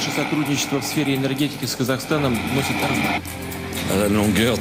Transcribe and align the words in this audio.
Наше 0.00 0.16
сотрудничество 0.16 0.80
в 0.80 0.84
сфере 0.84 1.14
энергетики 1.14 1.66
с 1.66 1.76
Казахстаном 1.76 2.32
носит 2.54 2.74
à 3.92 3.96
la 3.98 4.08
longueur 4.08 4.56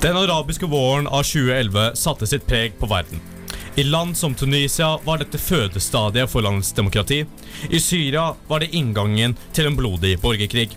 Den 0.00 0.16
arabiske 0.16 0.66
våren 0.66 1.06
av 1.06 1.22
2011 1.22 1.90
satte 1.94 2.26
sitt 2.26 2.46
preg 2.46 2.78
på 2.78 2.86
verden. 2.86 3.35
I 3.78 3.84
land 3.84 4.16
som 4.16 4.34
Tunisia 4.34 4.98
var 5.04 5.18
dette 5.20 5.36
fødestadiet 5.38 6.30
for 6.32 6.40
landets 6.40 6.72
demokrati. 6.72 7.26
I 7.68 7.80
Syria 7.80 8.30
var 8.48 8.62
det 8.64 8.70
inngangen 8.72 9.34
til 9.52 9.68
en 9.68 9.76
blodig 9.76 10.14
borgerkrig. 10.22 10.70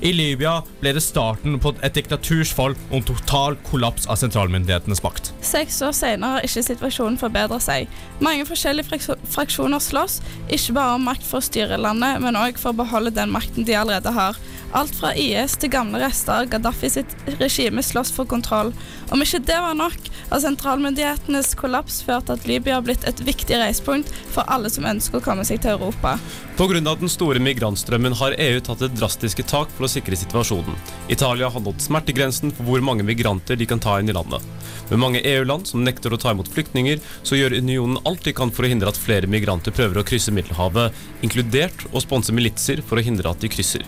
I 0.00 0.12
Libya 0.16 0.62
ble 0.80 0.94
det 0.96 1.02
starten 1.04 1.58
på 1.60 1.74
et 1.84 1.98
diktaturs 1.98 2.54
fall 2.56 2.72
og 2.88 2.96
en 2.96 3.04
total 3.10 3.58
kollaps 3.68 4.08
av 4.08 4.16
sentralmyndighetenes 4.22 5.04
makt. 5.04 5.34
Seks 5.44 5.82
år 5.84 5.92
senere 5.96 6.38
har 6.38 6.48
ikke 6.48 6.64
situasjonen 6.64 7.20
forbedret 7.20 7.66
seg. 7.66 7.92
Mange 8.24 8.48
forskjellige 8.48 9.18
fraksjoner 9.28 9.82
slåss, 9.82 10.22
ikke 10.48 10.78
bare 10.80 10.96
om 10.96 11.04
makt 11.10 11.28
for 11.28 11.42
å 11.42 11.48
styre 11.50 11.76
landet, 11.76 12.24
men 12.24 12.40
òg 12.40 12.56
for 12.60 12.72
å 12.72 12.80
beholde 12.80 13.12
den 13.20 13.36
makten 13.36 13.68
de 13.68 13.76
allerede 13.76 14.16
har. 14.16 14.40
Alt 14.74 14.94
fra 14.98 15.12
IS 15.14 15.54
til 15.60 15.70
gamle 15.70 16.00
rester, 16.02 16.46
Gaddafi 16.50 16.88
sitt 16.90 17.12
regime 17.38 17.82
slåss 17.84 18.10
for 18.14 18.26
kontroll. 18.28 18.72
Om 19.14 19.22
ikke 19.22 19.38
det 19.46 19.58
var 19.62 19.76
nok, 19.78 20.10
har 20.30 20.42
sentralmyndighetenes 20.42 21.54
kollaps 21.58 22.00
ført 22.06 22.26
til 22.26 22.34
at 22.34 22.48
Libya 22.50 22.78
har 22.80 22.86
blitt 22.86 23.06
et 23.06 23.22
viktig 23.22 23.60
reisepunkt 23.60 24.10
for 24.34 24.42
alle 24.50 24.70
som 24.72 24.88
ønsker 24.88 25.20
å 25.20 25.24
komme 25.24 25.46
seg 25.46 25.62
til 25.62 25.76
Europa. 25.76 26.16
Pga. 26.58 26.80
den 26.82 27.12
store 27.12 27.40
migrantstrømmen 27.42 28.16
har 28.18 28.34
EU 28.40 28.60
tatt 28.60 28.82
et 28.82 28.96
drastiske 28.96 29.46
tak 29.46 29.70
for 29.76 29.86
å 29.86 29.92
sikre 29.92 30.18
situasjonen. 30.18 30.74
Italia 31.08 31.48
har 31.52 31.62
nådd 31.62 31.84
smertegrensen 31.84 32.50
for 32.50 32.66
hvor 32.66 32.82
mange 32.82 33.06
migranter 33.06 33.56
de 33.56 33.66
kan 33.66 33.80
ta 33.80 34.00
inn 34.00 34.10
i 34.10 34.16
landet. 34.16 34.42
Med 34.88 35.00
mange 35.02 35.20
EU-land 35.26 35.66
som 35.66 35.82
nekter 35.82 36.14
å 36.14 36.18
ta 36.20 36.30
imot 36.34 36.48
flyktninger, 36.52 37.00
så 37.26 37.38
gjør 37.38 37.56
unionen 37.58 37.98
alt 38.06 38.22
de 38.26 38.34
kan 38.36 38.52
for 38.54 38.66
å 38.66 38.70
hindre 38.70 38.90
at 38.92 38.98
flere 39.00 39.26
migranter 39.30 39.74
prøver 39.74 39.98
å 40.00 40.06
krysse 40.06 40.34
Middelhavet, 40.34 40.94
inkludert 41.26 41.86
å 41.90 42.02
sponse 42.02 42.34
militser 42.34 42.82
for 42.86 43.00
å 43.00 43.04
hindre 43.04 43.32
at 43.32 43.42
de 43.42 43.50
krysser. 43.50 43.82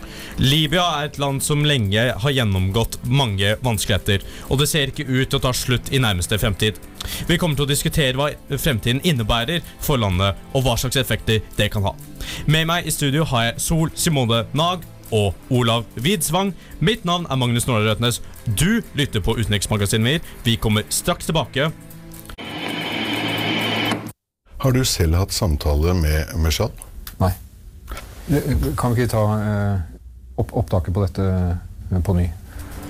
Libya 0.69 0.83
er 0.99 1.07
et 1.09 1.17
land 1.17 1.41
som 1.41 1.63
lenge 1.65 2.03
har 2.21 2.33
gjennomgått 2.37 2.99
mange 3.09 3.55
vanskeligheter, 3.65 4.21
og 4.53 4.59
det 4.61 4.67
ser 4.69 4.91
ikke 4.91 5.07
ut 5.09 5.31
til 5.33 5.39
å 5.39 5.41
ta 5.47 5.53
slutt 5.57 5.89
i 5.97 6.01
nærmeste 6.05 6.37
fremtid. 6.37 6.77
Vi 7.25 7.39
kommer 7.41 7.57
til 7.57 7.65
å 7.65 7.71
diskutere 7.71 8.13
hva 8.19 8.27
fremtiden 8.51 9.01
innebærer 9.01 9.65
for 9.81 9.97
landet, 9.97 10.37
og 10.53 10.67
hva 10.67 10.77
slags 10.77 11.01
effekter 11.01 11.41
det 11.57 11.71
kan 11.73 11.89
ha. 11.89 11.95
Med 12.45 12.69
meg 12.69 12.85
i 12.85 12.93
studio 12.93 13.25
har 13.33 13.47
jeg 13.47 13.65
Sol 13.65 13.97
Simone 13.97 14.43
Nag 14.53 14.85
og 15.09 15.33
Olav 15.49 15.89
Widsvang. 15.97 16.53
Mitt 16.85 17.09
navn 17.09 17.25
er 17.33 17.41
Magnus 17.41 17.65
Nordahl 17.65 17.95
Røtnes. 17.95 18.21
Du 18.45 18.83
lytter 18.93 19.25
på 19.25 19.41
Utenriksmagasinet 19.41 20.05
MIR. 20.05 20.33
Vi 20.45 20.61
kommer 20.61 20.85
straks 20.93 21.33
tilbake. 21.33 21.73
Har 24.61 24.77
du 24.77 24.85
selv 24.85 25.17
hatt 25.17 25.33
samtale 25.33 25.97
med 25.97 26.37
Meshal? 26.45 26.77
Nei. 27.25 27.33
Kan 28.77 28.93
vi 28.93 29.01
ikke 29.01 29.15
ta 29.17 29.31
eh, 29.41 29.95
opp 30.39 30.55
opptaket 30.57 30.95
på 30.95 31.05
dette 31.05 31.25
eh, 31.29 32.03
på 32.05 32.17
ny? 32.17 32.29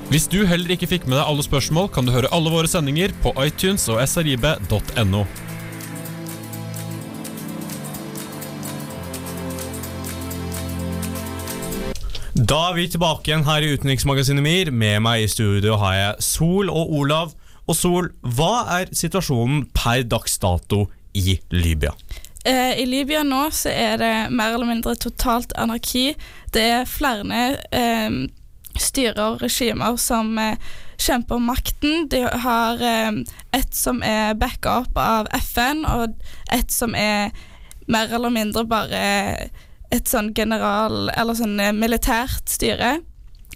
Hvis 0.08 0.28
du 0.32 0.41
heller 0.48 0.72
ikke 0.72 0.88
fikk 0.88 1.04
med 1.04 1.18
deg 1.18 1.27
alle 1.28 1.44
spørsmål, 1.44 1.91
kan 1.92 2.06
du 2.06 2.14
høre 2.14 2.30
alle 2.32 2.52
våre 2.52 2.70
sendinger 2.70 3.12
på 3.20 3.34
iTunes 3.44 3.84
og 3.92 4.00
srib.no. 4.08 5.27
Da 12.38 12.58
er 12.70 12.76
vi 12.78 12.87
tilbake 12.87 13.28
igjen 13.28 13.42
her 13.48 13.64
i 13.66 13.72
Utenriksmagasinet 13.75 14.44
MIR. 14.44 14.69
Med 14.70 15.03
meg 15.03 15.25
i 15.25 15.28
studio 15.28 15.75
har 15.82 15.97
jeg 15.97 16.25
Sol 16.25 16.70
og 16.70 16.92
Olav. 17.00 17.34
Og 17.69 17.76
Sol, 17.76 18.12
hva 18.22 18.62
er 18.78 18.92
situasjonen 18.97 19.66
per 19.75 20.06
dags 20.08 20.38
dato 20.41 20.87
i 21.19 21.34
Libya? 21.50 21.92
Eh, 22.48 22.81
I 22.81 22.86
Libya 22.88 23.22
nå 23.26 23.48
så 23.53 23.72
er 23.72 23.98
det 24.00 24.12
mer 24.32 24.54
eller 24.56 24.70
mindre 24.70 24.97
totalt 24.97 25.53
anarki. 25.60 26.14
Det 26.54 26.64
er 26.64 26.88
flere 26.88 27.42
eh, 27.75 28.20
styrer 28.78 29.34
og 29.34 29.42
regimer 29.44 29.98
som 30.00 30.32
eh, 30.41 30.56
kjemper 30.98 31.37
om 31.37 31.50
makten. 31.50 32.08
De 32.10 32.25
har 32.25 32.81
et 33.54 33.76
som 33.76 34.00
er 34.03 34.32
backa 34.38 34.81
opp 34.82 34.97
av 34.98 35.28
FN, 35.44 35.84
og 35.87 36.16
et 36.54 36.72
som 36.75 36.97
er 36.98 37.31
mer 37.87 38.10
eller 38.10 38.32
mindre 38.34 38.64
bare 38.69 39.03
et 39.94 40.08
sånn 40.10 40.32
general... 40.37 41.06
Eller 41.14 41.38
sånn 41.38 41.60
militært 41.78 42.50
styre. 42.50 42.98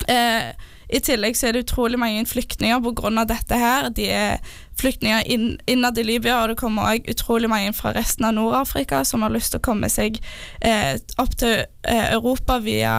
Eh, 0.09 0.53
I 0.93 1.01
tillegg 1.01 1.37
så 1.39 1.49
er 1.49 1.57
det 1.57 1.65
utrolig 1.67 2.01
mange 2.01 2.25
flyktninger 2.29 2.81
pga. 2.85 3.25
dette 3.25 3.59
her. 3.59 3.91
De 3.91 4.09
er 4.09 4.39
flyktninger 4.81 5.27
inn, 5.31 5.61
innad 5.67 5.99
i 5.99 6.05
Libya, 6.05 6.43
og 6.43 6.53
det 6.53 6.59
kommer 6.61 6.95
òg 6.95 7.09
utrolig 7.11 7.51
mange 7.51 7.73
fra 7.77 7.93
resten 7.97 8.27
av 8.29 8.35
Nord-Afrika 8.37 9.03
som 9.05 9.23
har 9.23 9.33
lyst 9.35 9.53
til 9.55 9.63
å 9.63 9.67
komme 9.67 9.91
seg 9.93 10.19
eh, 10.61 10.97
opp 11.23 11.37
til 11.39 11.65
eh, 11.65 12.07
Europa 12.15 12.59
via 12.63 12.95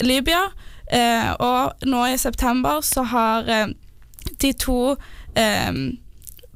Libya. 0.00 0.46
Eh, 0.92 1.32
og 1.38 1.86
nå 1.86 2.04
i 2.10 2.18
september 2.18 2.80
så 2.86 3.04
har 3.06 3.50
eh, 3.50 3.74
de 4.42 4.52
to 4.58 4.96
eh, 5.38 5.72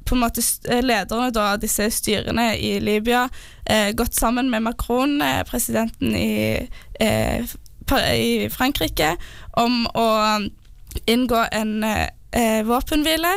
på 0.05 0.15
en 0.15 0.21
måte 0.21 0.43
eh, 0.69 0.83
lederne 0.83 1.31
av 1.31 1.59
disse 1.61 1.87
styrene 1.93 2.53
i 2.57 2.77
Libya 2.83 3.27
gått 3.97 4.13
sammen 4.13 4.51
med 4.53 4.61
Macron, 4.61 5.15
presidenten 5.49 6.11
i, 6.13 6.67
i 7.01 8.49
Frankrike, 8.53 9.15
om 9.57 9.87
å 9.89 10.05
inngå 11.09 11.39
en 11.49 11.71
våpenhvile. 12.67 13.31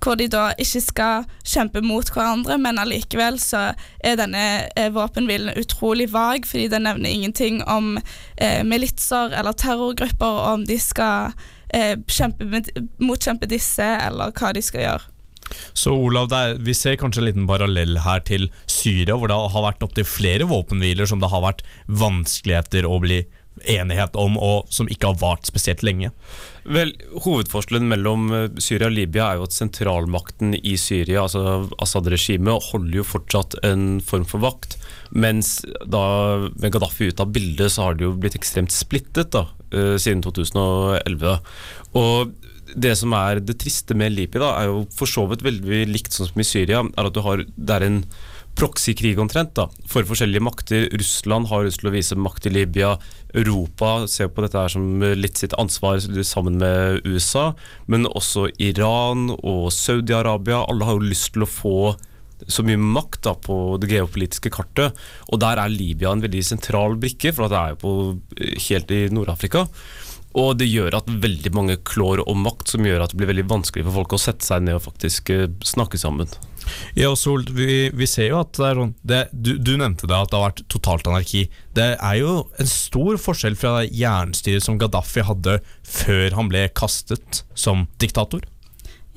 Hvor 0.00 0.16
de 0.16 0.30
da 0.32 0.50
ikke 0.56 0.80
skal 0.80 1.28
kjempe 1.44 1.82
mot 1.84 2.08
hverandre, 2.14 2.56
men 2.60 2.80
allikevel 2.80 3.36
så 3.42 3.70
er 4.00 4.16
denne 4.20 4.44
eh, 4.72 4.88
våpenhvilen 4.94 5.52
utrolig 5.60 6.08
vag, 6.14 6.48
fordi 6.48 6.70
den 6.72 6.86
nevner 6.88 7.12
ingenting 7.12 7.60
om 7.68 7.98
eh, 8.36 8.62
militser 8.64 9.36
eller 9.36 9.52
terrorgrupper, 9.52 10.26
og 10.40 10.52
om 10.54 10.66
de 10.68 10.78
skal 10.80 11.34
eh, 11.68 11.98
kjempe 12.08 12.64
motkjempe 13.02 13.50
disse, 13.50 13.84
eller 13.84 14.32
hva 14.32 14.54
de 14.56 14.64
skal 14.64 14.86
gjøre. 14.86 15.10
Så 15.74 15.92
Olav, 15.94 16.30
er, 16.32 16.56
Vi 16.62 16.74
ser 16.74 16.98
kanskje 17.00 17.22
en 17.24 17.28
liten 17.28 17.48
parallell 17.48 17.98
her 18.04 18.22
til 18.26 18.48
Syria, 18.70 19.16
hvor 19.18 19.30
det 19.30 19.38
har 19.54 19.66
vært 19.66 19.84
opptil 19.86 20.06
flere 20.06 20.46
våpenhviler 20.50 21.08
som 21.10 21.22
det 21.22 21.30
har 21.32 21.44
vært 21.44 21.64
vanskeligheter 21.86 22.86
å 22.88 23.00
bli 23.02 23.24
enighet 23.68 24.16
om, 24.16 24.38
og 24.40 24.70
som 24.72 24.88
ikke 24.90 25.10
har 25.10 25.18
vart 25.20 25.48
spesielt 25.48 25.82
lenge. 25.84 26.10
Vel, 26.64 26.92
Hovedforskjellen 27.24 27.88
mellom 27.90 28.28
eh, 28.36 28.46
Syria 28.62 28.88
og 28.90 28.96
Libya 28.96 29.26
er 29.26 29.40
jo 29.40 29.46
at 29.48 29.56
sentralmakten 29.56 30.54
i 30.56 30.76
Syria, 30.80 31.24
altså 31.24 31.68
Assad-regimet, 31.82 32.70
holder 32.70 33.00
jo 33.00 33.06
fortsatt 33.06 33.58
en 33.66 34.00
form 34.04 34.26
for 34.28 34.44
vakt. 34.44 34.78
Mens 35.10 35.58
da 35.84 36.02
med 36.60 36.72
Gaddafi 36.74 37.10
ut 37.10 37.22
av 37.22 37.32
bildet, 37.34 37.74
så 37.74 37.88
har 37.88 37.98
det 37.98 38.06
jo 38.06 38.14
blitt 38.20 38.38
ekstremt 38.38 38.74
splittet 38.74 39.32
da, 39.36 39.46
eh, 39.74 39.96
siden 40.00 40.24
2011. 40.24 41.40
Og 41.98 42.36
det 42.70 42.94
som 42.98 43.14
er 43.18 43.40
det 43.42 43.58
triste 43.62 43.96
med 43.98 44.14
Libya, 44.14 44.42
da, 44.44 44.50
er 44.60 44.70
jo 44.70 44.84
for 44.94 45.10
så 45.10 45.26
vidt 45.30 45.44
veldig 45.46 45.86
likt 45.90 46.14
sånn 46.14 46.30
som 46.30 46.42
i 46.42 46.46
Syria. 46.46 46.84
er 46.84 47.08
at 47.08 47.14
du 47.14 47.20
har, 47.24 47.44
Det 47.44 47.74
er 47.76 47.86
en 47.86 48.04
proxykrig 48.60 49.16
omtrent 49.20 49.54
da, 49.56 49.66
for 49.88 50.04
forskjellige 50.08 50.44
makter. 50.44 50.86
Russland 50.92 51.48
har 51.48 51.64
lyst 51.64 51.80
til 51.80 51.90
å 51.90 51.94
vise 51.94 52.18
makt 52.18 52.48
i 52.50 52.52
Libya. 52.52 52.92
Europa 53.32 54.06
ser 54.10 54.28
på 54.28 54.44
dette 54.44 54.60
her 54.60 54.72
som 54.72 55.00
litt 55.16 55.40
sitt 55.40 55.56
ansvar 55.60 56.00
sammen 56.26 56.58
med 56.60 57.06
USA. 57.08 57.50
Men 57.90 58.08
også 58.10 58.50
Iran 58.60 59.30
og 59.38 59.70
Saudi-Arabia. 59.72 60.64
Alle 60.68 60.88
har 60.88 60.98
jo 60.98 61.08
lyst 61.08 61.32
til 61.36 61.46
å 61.46 61.50
få 61.50 61.78
så 62.48 62.64
mye 62.64 62.80
makt 62.80 63.22
da, 63.26 63.34
på 63.36 63.56
det 63.80 63.90
geopolitiske 63.92 64.52
kartet. 64.52 64.96
Og 65.32 65.40
der 65.40 65.60
er 65.60 65.72
Libya 65.72 66.12
en 66.12 66.24
veldig 66.24 66.44
sentral 66.44 66.96
brikke, 67.00 67.34
for 67.36 67.52
det 67.52 67.60
er 67.60 67.74
jo 67.74 67.80
på, 67.80 67.96
helt 68.68 68.94
i 68.96 69.02
Nord-Afrika. 69.12 69.66
Og 70.38 70.52
det 70.60 70.68
gjør 70.70 70.94
at 71.00 71.08
veldig 71.10 71.50
mange 71.56 71.76
klår 71.86 72.22
om 72.30 72.44
makt, 72.46 72.74
som 72.74 72.86
gjør 72.86 73.02
at 73.02 73.12
det 73.12 73.18
blir 73.18 73.32
veldig 73.32 73.48
vanskelig 73.50 73.86
for 73.88 73.98
folk 73.98 74.14
å 74.14 74.20
sette 74.22 74.46
seg 74.46 74.62
ned 74.62 74.78
og 74.78 74.84
faktisk 74.84 75.32
eh, 75.34 75.48
snakke 75.66 75.98
sammen. 75.98 76.30
Ja, 76.94 77.10
og 77.10 77.18
Sol, 77.18 77.42
vi, 77.50 77.88
vi 77.96 78.06
ser 78.06 78.30
jo 78.30 78.38
at 78.44 78.54
det 78.54 78.68
er 78.68 78.78
sånn 78.78 78.94
det, 79.02 79.20
du, 79.32 79.56
du 79.58 79.72
nevnte 79.80 80.06
det, 80.06 80.14
at 80.14 80.30
det 80.30 80.38
har 80.38 80.52
vært 80.52 80.64
totalt 80.70 81.10
anarki. 81.10 81.48
Det 81.74 81.88
er 81.96 82.20
jo 82.20 82.36
en 82.62 82.70
stor 82.70 83.18
forskjell 83.18 83.58
fra 83.58 83.80
det 83.80 83.90
jernstyret 83.98 84.66
som 84.66 84.78
Gaddafi 84.78 85.26
hadde 85.26 85.58
før 85.82 86.38
han 86.38 86.52
ble 86.52 86.68
kastet 86.78 87.42
som 87.58 87.88
diktator. 88.02 88.46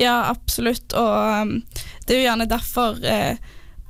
Ja, 0.02 0.24
absolutt. 0.32 0.96
Og 0.98 1.44
um, 1.46 1.60
det 2.08 2.16
er 2.16 2.24
jo 2.24 2.26
gjerne 2.26 2.50
derfor 2.50 2.98
eh, 3.06 3.38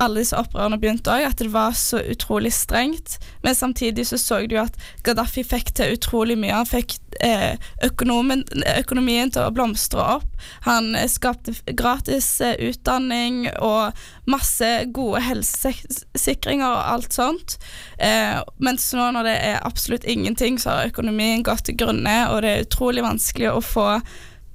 alle 0.02 0.22
disse 0.24 0.36
opprørene 0.36 0.78
begynte 0.80 1.12
òg, 1.12 1.22
at 1.28 1.38
det 1.38 1.52
var 1.54 1.74
så 1.78 2.00
utrolig 2.10 2.52
strengt. 2.54 3.18
Men 3.44 3.54
samtidig 3.54 4.06
så 4.08 4.18
så 4.18 4.40
du 4.50 4.56
at 4.58 4.76
Gaddafi 5.06 5.44
fikk 5.46 5.70
til 5.78 5.94
utrolig 5.94 6.36
mye. 6.40 6.54
Han 6.56 6.68
fikk 6.68 6.96
eh, 7.22 7.54
økonomien 7.86 9.30
til 9.30 9.44
å 9.44 9.52
blomstre 9.54 10.02
opp. 10.16 10.26
Han 10.66 10.94
eh, 10.98 11.06
skapte 11.10 11.54
gratis 11.78 12.28
eh, 12.42 12.58
utdanning 12.70 13.46
og 13.54 13.94
masse 14.30 14.72
gode 14.94 15.22
helsesikringer 15.28 16.66
og 16.66 16.84
alt 16.96 17.16
sånt. 17.16 17.58
Eh, 18.02 18.42
mens 18.58 18.90
nå 18.98 19.08
når 19.14 19.30
det 19.30 19.38
er 19.52 19.64
absolutt 19.64 20.08
ingenting, 20.10 20.58
så 20.58 20.74
har 20.74 20.92
økonomien 20.92 21.46
gått 21.46 21.68
til 21.70 21.78
grunne, 21.84 22.18
og 22.32 22.42
det 22.42 22.52
er 22.52 22.66
utrolig 22.66 23.06
vanskelig 23.06 23.52
å 23.54 23.64
få 23.64 23.88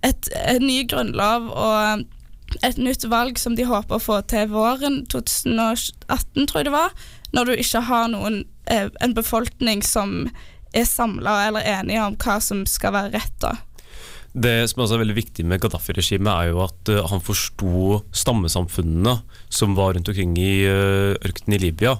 et, 0.04 0.32
et 0.36 0.64
ny 0.64 0.84
grunnlov 0.88 1.52
og 1.52 2.08
et 2.66 2.78
nytt 2.82 3.06
valg 3.10 3.40
som 3.40 3.56
de 3.56 3.68
håper 3.68 3.98
å 3.98 4.04
få 4.04 4.20
til 4.32 4.50
våren 4.52 5.04
2018, 5.12 6.48
tror 6.48 6.60
jeg 6.62 6.70
det 6.70 6.76
var, 6.76 6.94
når 7.36 7.50
du 7.50 7.54
ikke 7.56 7.84
har 7.90 8.08
noen, 8.12 8.44
eh, 8.68 8.90
en 9.02 9.14
befolkning 9.14 9.84
som 9.86 10.30
er 10.74 10.86
samla 10.86 11.48
eller 11.48 11.66
enige 11.66 12.06
om 12.06 12.18
hva 12.18 12.40
som 12.42 12.66
skal 12.66 12.94
være 12.94 13.14
rett. 13.18 13.36
da. 13.42 13.56
Det 14.40 14.70
som 14.72 14.86
også 14.86 14.96
er 14.96 15.02
veldig 15.02 15.18
viktig 15.18 15.44
med 15.48 15.60
Gaddafi-regimet, 15.60 16.30
er 16.32 16.54
jo 16.54 16.62
at 16.64 16.90
eh, 16.94 17.02
han 17.12 17.24
forsto 17.24 18.00
stammesamfunnene 18.16 19.18
som 19.52 19.74
var 19.76 19.96
rundt 19.98 20.12
omkring 20.12 20.36
i 20.40 20.64
uh, 20.70 21.18
ørkenen 21.26 21.58
i 21.58 21.60
Libya, 21.66 21.96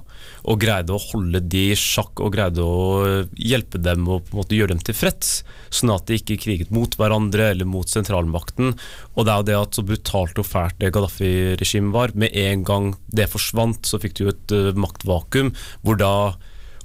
og 0.48 0.60
greide 0.62 0.94
å 0.94 1.02
holde 1.02 1.42
de 1.52 1.66
i 1.74 1.76
sjakk 1.76 2.22
og 2.22 2.32
greide 2.36 2.64
å 2.64 2.84
eh, 3.04 3.32
hjelpe 3.50 3.80
dem 3.82 4.06
og 4.08 4.24
på 4.24 4.32
en 4.32 4.40
måte 4.40 4.56
gjøre 4.56 4.72
dem 4.72 4.84
tilfreds, 4.86 5.40
sånn 5.74 5.92
at 5.92 6.06
de 6.08 6.20
ikke 6.20 6.38
kriget 6.40 6.72
mot 6.72 6.94
hverandre 6.96 7.50
eller 7.52 7.68
mot 7.68 7.90
sentralmakten. 7.90 8.72
Og 9.16 9.26
det 9.26 9.34
er 9.34 9.42
jo 9.42 9.48
det 9.50 9.58
at 9.58 9.76
så 9.76 9.84
brutalt 9.90 10.40
og 10.40 10.48
fælt 10.48 10.78
det 10.80 10.94
Gaddafi-regimet 10.96 11.96
var. 11.96 12.14
Med 12.16 12.32
en 12.46 12.64
gang 12.64 12.92
det 13.12 13.28
forsvant, 13.34 13.84
så 13.84 14.00
fikk 14.00 14.16
du 14.16 14.24
jo 14.24 14.32
et 14.32 14.56
maktvakuum, 14.80 15.52
hvor 15.84 16.00
da 16.00 16.14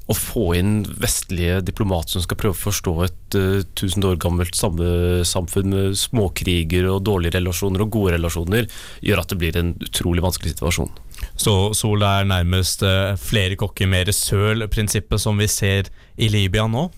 å 0.06 0.14
få 0.14 0.52
inn 0.60 0.74
vestlige 1.02 1.62
diplomater 1.66 2.14
som 2.16 2.24
skal 2.26 2.38
prøve 2.38 2.54
å 2.54 2.64
forstå 2.68 2.94
et 3.08 3.38
eh, 3.40 3.64
tusen 3.78 4.06
år 4.06 4.20
gammelt 4.22 4.58
samme 4.58 5.24
samfunn 5.26 5.72
med 5.74 5.98
småkriger 5.98 6.86
og 6.92 7.02
dårlige 7.08 7.40
relasjoner 7.40 7.82
og 7.82 7.94
gode 7.96 8.14
relasjoner, 8.18 8.70
gjør 9.02 9.24
at 9.24 9.34
det 9.34 9.40
blir 9.42 9.58
en 9.58 9.74
utrolig 9.82 10.24
vanskelig 10.26 10.54
situasjon. 10.54 10.92
Så 11.40 11.56
Sol 11.78 12.04
er 12.06 12.28
nærmest 12.28 12.84
uh, 12.86 13.16
flere 13.18 13.58
kokker, 13.58 13.90
mer 13.90 14.12
søl-prinsippet 14.14 15.22
som 15.22 15.40
vi 15.42 15.48
ser 15.50 15.90
i 16.22 16.28
Libya 16.30 16.68
nå? 16.70 16.90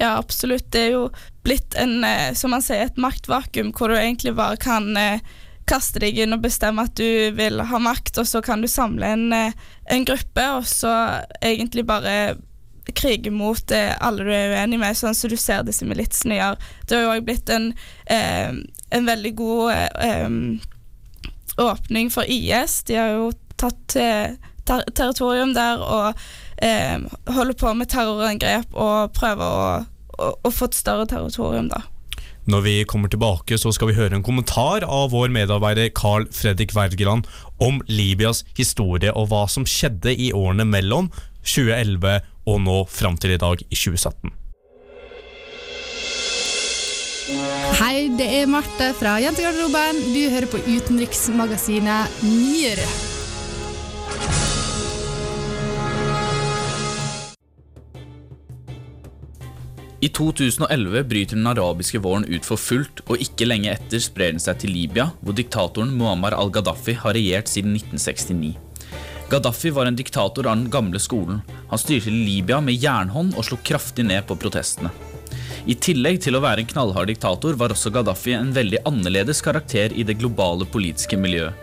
Ja, 0.00 0.16
absolutt. 0.18 0.66
Det 0.74 0.82
er 0.88 0.96
jo 0.96 1.04
blitt 1.46 1.76
en, 1.80 2.02
uh, 2.04 2.32
som 2.36 2.52
man 2.52 2.64
sier, 2.66 2.90
et 2.90 3.00
maktvakuum, 3.00 3.70
hvor 3.78 3.88
du 3.88 3.96
egentlig 3.96 4.34
bare 4.36 4.58
kan 4.60 4.90
kaste 5.70 6.02
deg 6.02 6.18
inn 6.18 6.34
og 6.34 6.42
bestemme 6.42 6.82
at 6.82 6.98
du 6.98 7.30
vil 7.38 7.62
ha 7.62 7.80
makt, 7.80 8.18
og 8.20 8.28
så 8.28 8.42
kan 8.44 8.60
du 8.60 8.68
samle 8.68 9.14
en, 9.14 9.26
en 9.32 10.06
gruppe, 10.08 10.46
og 10.58 10.66
så 10.66 10.92
egentlig 11.40 11.86
bare 11.88 12.34
krige 12.96 13.32
mot 13.34 13.72
eh, 13.74 13.92
alle 14.00 14.26
du 14.26 14.32
er 14.34 14.56
uenig 14.56 14.80
med, 14.80 14.98
sånn 14.98 15.16
som 15.16 15.30
du 15.32 15.36
ser 15.40 15.64
disse 15.66 15.86
militsene 15.88 16.38
gjør. 16.38 16.60
Det 16.86 16.96
har 16.96 17.06
jo 17.06 17.14
òg 17.14 17.26
blitt 17.28 17.52
en, 17.52 17.70
eh, 18.10 18.52
en 18.90 19.10
veldig 19.10 19.34
god 19.38 19.74
eh, 20.04 20.28
åpning 21.60 22.10
for 22.12 22.28
IS. 22.28 22.82
De 22.88 22.98
har 22.98 23.14
jo 23.14 23.30
tatt 23.60 23.96
eh, 24.00 24.36
ter 24.70 24.84
territorium 24.94 25.54
der 25.56 25.80
og 25.82 26.18
eh, 26.62 26.98
holder 27.34 27.56
på 27.58 27.72
med 27.76 27.90
terrorangrep 27.92 28.74
og 28.74 29.14
prøver 29.16 29.46
å, 29.46 29.70
å, 30.18 30.34
å 30.46 30.52
få 30.54 30.70
et 30.70 30.78
større 30.78 31.08
territorium, 31.10 31.70
da. 31.72 31.82
Når 32.50 32.62
vi 32.64 32.74
kommer 32.88 33.10
tilbake, 33.12 33.58
så 33.60 33.70
skal 33.74 33.90
vi 33.90 33.98
høre 33.98 34.16
en 34.16 34.24
kommentar 34.26 34.82
av 34.88 35.10
vår 35.12 35.30
medarbeider 35.34 35.90
Carl 35.94 36.24
Fredrik 36.34 36.72
Wergeland 36.74 37.28
om 37.62 37.82
Libyas 37.86 38.42
historie 38.58 39.12
og 39.12 39.28
hva 39.30 39.44
som 39.50 39.66
skjedde 39.68 40.14
i 40.16 40.30
årene 40.34 40.64
mellom 40.66 41.10
2011 41.44 42.24
og 42.48 42.60
nå 42.64 42.84
fram 42.90 43.18
til 43.20 43.36
i 43.36 43.40
dag 43.40 43.60
i 43.66 43.76
2017. 43.76 44.36
Hei, 47.80 48.08
det 48.18 48.26
er 48.40 48.48
Marte 48.50 48.90
fra 48.98 49.14
Jentegarderoben. 49.22 50.00
Du 50.10 50.20
hører 50.32 50.48
på 50.50 50.58
utenriksmagasinet 50.66 52.20
Nyere. 52.26 52.88
I 60.00 60.08
2011 60.08 61.02
bryter 61.04 61.36
den 61.36 61.48
arabiske 61.50 62.00
våren 62.00 62.24
ut 62.24 62.46
for 62.48 62.56
fullt, 62.56 63.02
og 63.12 63.20
ikke 63.20 63.44
lenge 63.44 63.74
etter 63.74 64.00
sprer 64.00 64.32
den 64.32 64.40
seg 64.40 64.62
til 64.62 64.72
Libya, 64.72 65.10
hvor 65.20 65.36
diktatoren 65.36 65.92
Muammar 65.92 66.38
al-Gaddafi 66.38 66.96
har 67.02 67.16
regjert 67.16 67.52
siden 67.52 67.76
1969. 67.76 68.69
Gaddafi 69.30 69.70
var 69.70 69.86
en 69.86 69.96
diktator 69.96 70.46
av 70.46 70.56
den 70.56 70.70
gamle 70.70 70.98
skolen. 70.98 71.40
Han 71.68 71.78
styrte 71.78 72.10
Libya 72.10 72.56
med 72.60 72.74
jernhånd 72.82 73.36
og 73.38 73.44
slo 73.46 73.60
kraftig 73.62 74.02
ned 74.08 74.24
på 74.26 74.34
protestene. 74.34 74.90
I 75.70 75.76
tillegg 75.78 76.18
til 76.24 76.34
å 76.34 76.40
være 76.42 76.64
en 76.64 76.70
knallhard 76.72 77.06
diktator 77.12 77.54
var 77.60 77.70
også 77.70 77.92
Gaddafi 77.94 78.34
en 78.34 78.50
veldig 78.56 78.80
annerledes 78.90 79.38
karakter 79.46 79.94
i 79.94 80.02
det 80.08 80.16
globale 80.18 80.66
politiske 80.66 81.14
miljøet. 81.20 81.54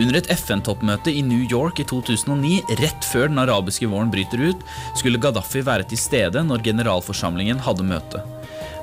Under 0.00 0.16
et 0.16 0.30
FN-toppmøte 0.32 1.12
i 1.12 1.20
New 1.20 1.44
York 1.44 1.82
i 1.82 1.86
2009, 1.90 2.62
rett 2.80 3.10
før 3.12 3.28
den 3.28 3.42
arabiske 3.42 3.90
våren 3.92 4.08
bryter 4.14 4.40
ut, 4.40 4.64
skulle 4.96 5.20
Gaddafi 5.20 5.60
være 5.66 5.84
til 5.90 6.00
stede 6.00 6.40
når 6.48 6.64
generalforsamlingen 6.70 7.60
hadde 7.68 7.84
møte. 7.84 8.24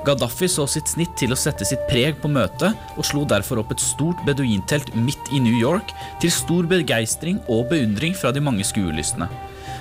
Gaddafi 0.02 0.48
så 0.50 0.64
sitt 0.66 0.90
snitt 0.90 1.12
til 1.18 1.30
å 1.30 1.38
sette 1.38 1.66
sitt 1.66 1.82
preg 1.86 2.16
på 2.18 2.30
møtet, 2.30 2.74
og 2.98 3.06
slo 3.06 3.22
derfor 3.28 3.60
opp 3.62 3.70
et 3.74 3.82
stort 3.82 4.18
beduintelt 4.26 4.90
midt 4.98 5.30
i 5.30 5.38
New 5.42 5.54
York, 5.54 5.92
til 6.22 6.32
stor 6.34 6.66
begeistring 6.66 7.38
og 7.46 7.68
beundring 7.70 8.16
fra 8.18 8.32
de 8.34 8.42
mange 8.42 8.66
skuelystne. 8.66 9.30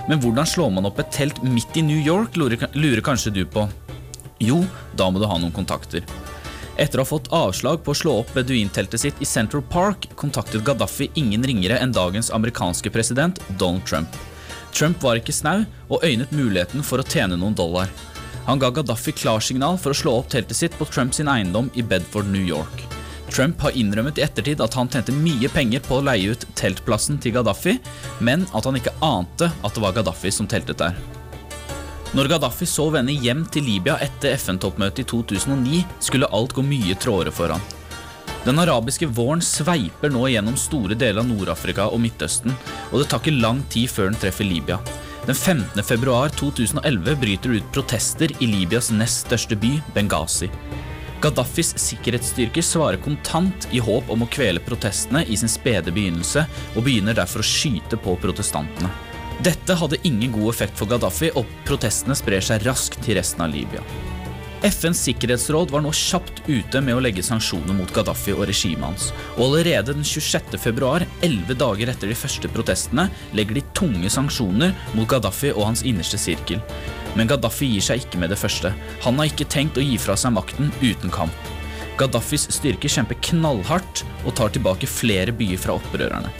Men 0.09 0.21
hvordan 0.21 0.45
slår 0.49 0.69
man 0.75 0.89
opp 0.89 1.01
et 1.01 1.09
telt 1.13 1.41
midt 1.41 1.77
i 1.77 1.85
New 1.85 1.97
York, 1.97 2.37
lurer, 2.37 3.01
kanskje 3.01 3.33
du 3.33 3.41
på. 3.49 3.65
Jo, 4.41 4.61
da 4.97 5.09
må 5.09 5.21
du 5.21 5.25
ha 5.29 5.39
noen 5.41 5.53
kontakter. 5.53 6.05
Etter 6.77 7.01
å 7.01 7.03
ha 7.03 7.09
fått 7.09 7.29
avslag 7.35 7.81
på 7.83 7.93
å 7.93 7.97
slå 7.97 8.13
opp 8.21 8.31
beduinteltet 8.37 9.01
sitt 9.01 9.21
i 9.21 9.27
Central 9.29 9.65
Park, 9.73 10.07
kontaktet 10.17 10.63
Gaddafi 10.65 11.09
ingen 11.19 11.45
ringere 11.45 11.81
enn 11.81 11.93
dagens 11.93 12.29
amerikanske 12.33 12.93
president 12.93 13.41
Donald 13.57 13.85
Trump. 13.89 14.13
Trump 14.71 15.01
var 15.03 15.19
ikke 15.19 15.35
snau 15.35 15.65
og 15.89 16.05
øynet 16.05 16.31
muligheten 16.31 16.85
for 16.85 17.01
å 17.01 17.09
tjene 17.09 17.37
noen 17.37 17.57
dollar. 17.57 17.91
Han 18.45 18.59
ga 18.59 18.71
Gaddafi 18.73 19.13
klarsignal 19.15 19.77
for 19.77 19.93
å 19.93 19.97
slå 19.97 20.15
opp 20.19 20.31
teltet 20.33 20.57
sitt 20.57 20.77
på 20.77 20.87
Trumps 20.89 21.21
eiendom 21.21 21.69
i 21.77 21.83
Bedford, 21.85 22.27
New 22.33 22.43
York. 22.45 22.85
Trump 23.31 23.61
har 23.63 23.75
innrømmet 23.77 24.17
i 24.19 24.25
ettertid 24.25 24.61
at 24.63 24.73
han 24.75 24.89
tjente 24.91 25.13
mye 25.15 25.47
penger 25.53 25.83
på 25.85 25.99
å 25.99 26.03
leie 26.03 26.33
ut 26.33 26.43
teltplassen 26.59 27.19
til 27.21 27.37
Gaddafi, 27.37 27.77
men 28.19 28.43
at 28.51 28.67
han 28.67 28.75
ikke 28.79 28.97
ante 29.05 29.47
at 29.47 29.75
det 29.75 29.83
var 29.83 29.95
Gaddafi 29.95 30.33
som 30.35 30.49
teltet 30.51 30.81
der. 30.81 30.97
Når 32.11 32.27
Gaddafi 32.27 32.67
så 32.67 32.89
vende 32.91 33.15
hjem 33.15 33.45
til 33.47 33.63
Libya 33.63 33.95
etter 34.03 34.35
FN-toppmøtet 34.35 35.05
i 35.05 35.07
2009, 35.07 35.85
skulle 36.03 36.27
alt 36.35 36.57
gå 36.57 36.65
mye 36.65 36.97
trådere 36.99 37.31
for 37.31 37.53
han. 37.55 37.63
Den 38.43 38.59
arabiske 38.59 39.07
våren 39.13 39.43
sveiper 39.45 40.11
nå 40.11 40.25
gjennom 40.33 40.57
store 40.59 40.97
deler 40.97 41.21
av 41.21 41.29
Nord-Afrika 41.29 41.85
og 41.87 42.01
Midtøsten, 42.03 42.51
og 42.89 42.99
det 42.99 43.07
tar 43.07 43.21
ikke 43.21 43.37
lang 43.37 43.61
tid 43.71 43.87
før 43.93 44.09
den 44.09 44.19
treffer 44.19 44.49
Libya. 44.49 44.81
Den 45.25 45.35
15. 45.35 45.83
februar 45.83 46.29
2011 46.29 47.15
bryter 47.15 47.49
det 47.49 47.55
ut 47.55 47.71
protester 47.71 48.31
i 48.39 48.47
Libyas 48.47 48.91
nest 48.91 49.27
største 49.27 49.55
by, 49.55 49.75
Benghazi. 49.93 50.49
Gaddafis 51.21 51.75
sikkerhetsstyrker 51.77 52.65
svarer 52.65 52.97
kontant 52.97 53.67
i 53.71 53.79
håp 53.85 54.09
om 54.09 54.25
å 54.25 54.29
kvele 54.33 54.63
protestene 54.65 55.21
i 55.29 55.37
sin 55.37 55.51
spede 55.51 55.93
begynnelse, 55.93 56.47
og 56.73 56.87
begynner 56.87 57.13
derfor 57.13 57.43
å 57.43 57.45
skyte 57.45 57.99
på 58.01 58.15
protestantene. 58.23 58.89
Dette 59.45 59.77
hadde 59.77 60.01
ingen 60.09 60.33
god 60.33 60.55
effekt 60.55 60.81
for 60.81 60.89
Gaddafi, 60.89 61.29
og 61.37 61.45
protestene 61.69 62.17
sprer 62.17 62.41
seg 62.41 62.65
raskt 62.65 62.97
til 63.05 63.19
resten 63.21 63.45
av 63.45 63.53
Libya. 63.53 63.85
FNs 64.61 64.99
sikkerhetsråd 65.07 65.71
var 65.73 65.81
nå 65.81 65.89
kjapt 65.95 66.43
ute 66.45 66.81
med 66.85 66.93
å 66.93 67.01
legge 67.01 67.23
sanksjoner 67.25 67.73
mot 67.73 67.89
Gaddafi 67.95 68.35
og 68.35 68.43
regimet 68.45 68.85
hans, 68.85 69.07
og 69.33 69.47
allerede 69.47 69.95
den 69.95 70.05
26. 70.05 70.53
februar, 70.61 71.05
elleve 71.25 71.57
dager 71.57 71.89
etter 71.89 72.11
de 72.11 72.17
første 72.17 72.51
protestene, 72.53 73.07
legger 73.33 73.57
de 73.57 73.63
tunge 73.77 74.11
sanksjoner 74.13 74.75
mot 74.93 75.09
Gaddafi 75.09 75.49
og 75.55 75.65
hans 75.71 75.81
innerste 75.81 76.19
sirkel. 76.21 76.61
Men 77.17 77.31
Gaddafi 77.31 77.71
gir 77.73 77.87
seg 77.87 78.05
ikke 78.05 78.21
med 78.21 78.29
det 78.29 78.37
første. 78.39 78.69
Han 79.07 79.17
har 79.17 79.31
ikke 79.31 79.49
tenkt 79.49 79.81
å 79.81 79.85
gi 79.85 79.97
fra 79.99 80.13
seg 80.19 80.37
makten 80.37 80.69
uten 80.83 81.09
kamp. 81.11 81.49
Gaddafis 81.99 82.47
styrker 82.53 82.89
kjemper 82.89 83.17
knallhardt 83.29 84.05
og 84.25 84.33
tar 84.37 84.53
tilbake 84.53 84.89
flere 84.89 85.33
byer 85.35 85.59
fra 85.61 85.75
opprørerne. 85.77 86.31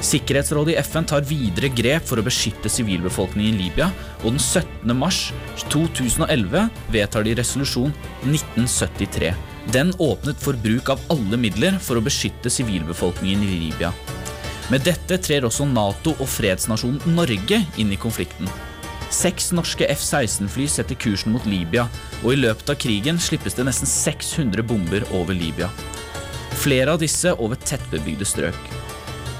Sikkerhetsrådet 0.00 0.74
i 0.74 0.78
FN 0.78 1.06
tar 1.10 1.24
videre 1.26 1.68
grep 1.74 2.04
for 2.06 2.20
å 2.20 2.24
beskytte 2.26 2.70
sivilbefolkningen 2.70 3.56
i 3.56 3.64
Libya, 3.64 3.88
og 4.22 4.36
den 4.36 4.38
17. 4.42 4.94
mars 4.94 5.32
2011 5.72 6.68
vedtar 6.94 7.26
de 7.26 7.34
resolusjon 7.40 7.90
1973. 8.22 9.32
Den 9.74 9.90
åpnet 9.98 10.38
for 10.40 10.56
bruk 10.62 10.92
av 10.94 11.02
alle 11.12 11.40
midler 11.40 11.80
for 11.82 11.98
å 11.98 12.04
beskytte 12.04 12.52
sivilbefolkningen 12.52 13.42
i 13.42 13.58
Libya. 13.66 13.90
Med 14.70 14.86
dette 14.86 15.18
trer 15.24 15.46
også 15.48 15.66
Nato 15.66 16.14
og 16.14 16.28
fredsnasjonen 16.30 17.16
Norge 17.16 17.62
inn 17.80 17.92
i 17.92 17.98
konflikten. 18.00 18.48
Seks 19.10 19.50
norske 19.56 19.86
F-16-fly 19.88 20.66
setter 20.68 20.98
kursen 21.00 21.32
mot 21.34 21.46
Libya, 21.48 21.88
og 22.22 22.34
i 22.34 22.42
løpet 22.42 22.70
av 22.70 22.78
krigen 22.78 23.18
slippes 23.18 23.56
det 23.56 23.64
nesten 23.66 23.88
600 23.88 24.62
bomber 24.68 25.06
over 25.16 25.34
Libya. 25.34 25.72
Flere 26.60 26.94
av 26.94 27.02
disse 27.02 27.32
over 27.40 27.58
tettbebygde 27.64 28.28
strøk. 28.28 28.87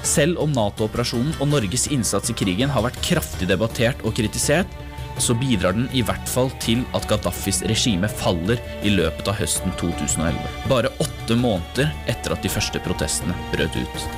Selv 0.06 0.38
om 0.42 0.52
Nato-operasjonen 0.54 1.34
og 1.42 1.50
Norges 1.50 1.88
innsats 1.92 2.30
i 2.30 2.36
krigen 2.36 2.70
har 2.72 2.84
vært 2.86 3.00
kraftig 3.04 3.48
debattert 3.50 4.04
og 4.06 4.14
kritisert, 4.18 4.70
så 5.18 5.34
bidrar 5.34 5.74
den 5.74 5.88
i 5.96 6.04
hvert 6.06 6.30
fall 6.30 6.50
til 6.62 6.84
at 6.94 7.08
Gaddafis 7.10 7.64
regime 7.66 8.08
faller 8.20 8.60
i 8.86 8.92
løpet 8.94 9.28
av 9.30 9.38
høsten 9.40 9.74
2011. 9.80 10.38
Bare 10.70 10.92
åtte 11.02 11.38
måneder 11.38 11.90
etter 12.10 12.34
at 12.34 12.44
de 12.44 12.52
første 12.52 12.82
protestene 12.84 13.34
brøt 13.52 13.74
ut. 13.78 14.08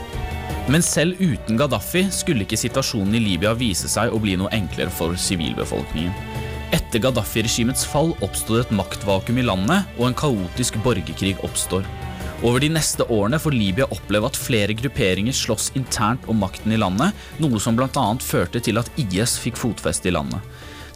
Men 0.71 0.85
selv 0.85 1.19
uten 1.19 1.57
Gaddafi 1.59 2.05
skulle 2.15 2.45
ikke 2.45 2.61
situasjonen 2.61 3.17
i 3.17 3.25
Libya 3.25 3.57
vise 3.59 3.89
seg 3.91 4.13
å 4.13 4.21
bli 4.23 4.37
noe 4.39 4.53
enklere 4.55 4.93
for 4.93 5.17
sivilbefolkningen. 5.19 6.13
Etter 6.77 7.03
Gaddafi-regimets 7.03 7.83
fall 7.89 8.13
oppstod 8.23 8.61
et 8.61 8.77
maktvakuum 8.77 9.41
i 9.41 9.47
landet, 9.49 9.89
og 9.99 10.11
en 10.11 10.19
kaotisk 10.21 10.79
borgerkrig 10.85 11.35
oppstår. 11.47 11.89
Over 12.41 12.63
de 12.63 12.71
neste 12.73 13.05
årene 13.13 13.37
får 13.37 13.53
Libya 13.53 13.85
oppleve 13.93 14.31
at 14.31 14.39
flere 14.39 14.73
grupperinger 14.73 15.35
slåss 15.37 15.75
internt 15.77 16.25
om 16.25 16.39
makten 16.41 16.73
i 16.73 16.79
landet, 16.81 17.13
noe 17.37 17.61
som 17.61 17.77
bl.a. 17.77 18.05
førte 18.25 18.63
til 18.65 18.81
at 18.81 18.89
IS 18.97 19.35
fikk 19.43 19.61
fotfeste 19.61 20.09
i 20.09 20.15
landet. 20.17 20.41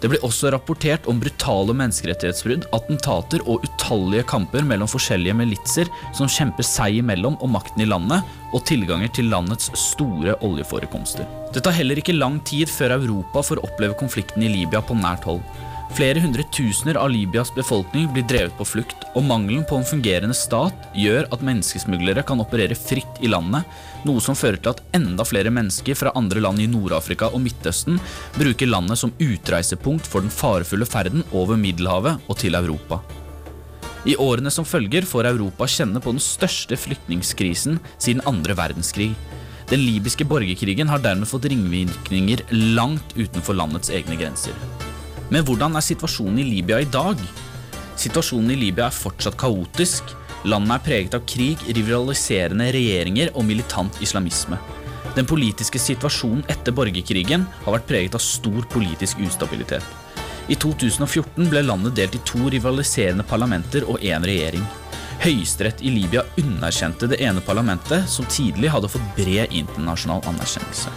Det 0.00 0.08
ble 0.08 0.20
også 0.24 0.50
rapportert 0.52 1.04
om 1.08 1.20
brutale 1.20 1.76
menneskerettighetsbrudd, 1.76 2.64
attentater 2.76 3.44
og 3.44 3.62
utallige 3.64 4.24
kamper 4.28 4.64
mellom 4.64 4.88
forskjellige 4.88 5.36
militser 5.36 5.92
som 6.16 6.32
kjemper 6.32 6.64
seg 6.64 6.98
imellom 7.02 7.36
om 7.44 7.52
makten 7.56 7.84
i 7.84 7.88
landet 7.88 8.24
og 8.56 8.64
tilganger 8.68 9.12
til 9.12 9.28
landets 9.32 9.68
store 9.80 10.38
oljeforekomster. 10.44 11.28
Det 11.52 11.64
tar 11.64 11.76
heller 11.76 12.00
ikke 12.00 12.16
lang 12.16 12.40
tid 12.48 12.72
før 12.72 12.96
Europa 12.96 13.44
får 13.44 13.62
oppleve 13.68 13.96
konflikten 14.00 14.44
i 14.44 14.52
Libya 14.52 14.80
på 14.84 14.96
nært 14.96 15.28
hold. 15.28 15.44
Flere 15.94 16.18
hundre 16.18 16.42
tusener 16.50 16.96
av 16.98 17.06
Libyas 17.12 17.52
befolkning 17.54 18.08
blir 18.10 18.24
drevet 18.26 18.56
på 18.58 18.64
flukt, 18.66 19.04
og 19.14 19.22
mangelen 19.28 19.62
på 19.62 19.76
en 19.78 19.86
fungerende 19.86 20.34
stat 20.34 20.88
gjør 20.98 21.28
at 21.30 21.42
menneskesmuglere 21.46 22.24
kan 22.26 22.40
operere 22.42 22.74
fritt 22.74 23.20
i 23.22 23.28
landet, 23.30 23.62
noe 24.02 24.22
som 24.24 24.34
fører 24.34 24.58
til 24.58 24.72
at 24.72 24.80
enda 24.98 25.22
flere 25.22 25.52
mennesker 25.54 25.94
fra 25.94 26.10
andre 26.18 26.42
land 26.42 26.58
i 26.58 26.66
Nord-Afrika 26.66 27.28
og 27.30 27.44
Midtøsten 27.44 28.00
bruker 28.34 28.66
landet 28.72 28.98
som 28.98 29.14
utreisepunkt 29.22 30.08
for 30.10 30.26
den 30.26 30.34
farefulle 30.34 30.88
ferden 30.88 31.22
over 31.30 31.60
Middelhavet 31.62 32.26
og 32.26 32.40
til 32.42 32.58
Europa. 32.58 32.98
I 34.02 34.16
årene 34.18 34.50
som 34.50 34.66
følger 34.66 35.06
får 35.06 35.28
Europa 35.30 35.68
kjenne 35.70 36.02
på 36.02 36.16
den 36.16 36.24
største 36.24 36.74
flyktningskrisen 36.74 37.78
siden 37.94 38.24
andre 38.26 38.56
verdenskrig. 38.58 39.12
Den 39.70 39.86
libyske 39.86 40.26
borgerkrigen 40.26 40.90
har 40.90 41.06
dermed 41.06 41.30
fått 41.30 41.46
ringvirkninger 41.54 42.42
langt 42.74 43.14
utenfor 43.14 43.54
landets 43.62 43.94
egne 43.94 44.18
grenser. 44.18 44.58
Men 45.32 45.44
hvordan 45.46 45.76
er 45.76 45.84
situasjonen 45.84 46.42
i 46.42 46.46
Libya 46.48 46.80
i 46.82 46.88
dag? 46.90 47.20
Situasjonen 48.00 48.52
i 48.52 48.58
Libya 48.66 48.88
er 48.88 48.96
fortsatt 48.96 49.38
kaotisk. 49.40 50.12
Landet 50.44 50.76
er 50.76 50.84
preget 50.84 51.16
av 51.16 51.24
krig, 51.28 51.60
rivaliserende 51.76 52.68
regjeringer 52.74 53.32
og 53.32 53.46
militant 53.48 54.00
islamisme. 54.04 54.58
Den 55.14 55.28
politiske 55.30 55.78
situasjonen 55.78 56.42
etter 56.50 56.74
borgerkrigen 56.74 57.46
har 57.64 57.76
vært 57.76 57.88
preget 57.88 58.18
av 58.18 58.24
stor 58.24 58.66
politisk 58.72 59.22
ustabilitet. 59.24 59.84
I 60.52 60.58
2014 60.60 61.48
ble 61.48 61.62
landet 61.64 61.96
delt 61.96 62.18
i 62.18 62.22
to 62.28 62.50
rivaliserende 62.52 63.24
parlamenter 63.24 63.86
og 63.88 64.02
én 64.04 64.26
regjering. 64.26 64.64
Høyesterett 65.24 65.80
i 65.80 65.94
Libya 65.94 66.26
underkjente 66.42 67.08
det 67.08 67.22
ene 67.24 67.40
parlamentet, 67.46 68.10
som 68.10 68.28
tidlig 68.28 68.74
hadde 68.74 68.90
fått 68.92 69.12
bred 69.16 69.54
internasjonal 69.54 70.20
anerkjennelse. 70.28 70.92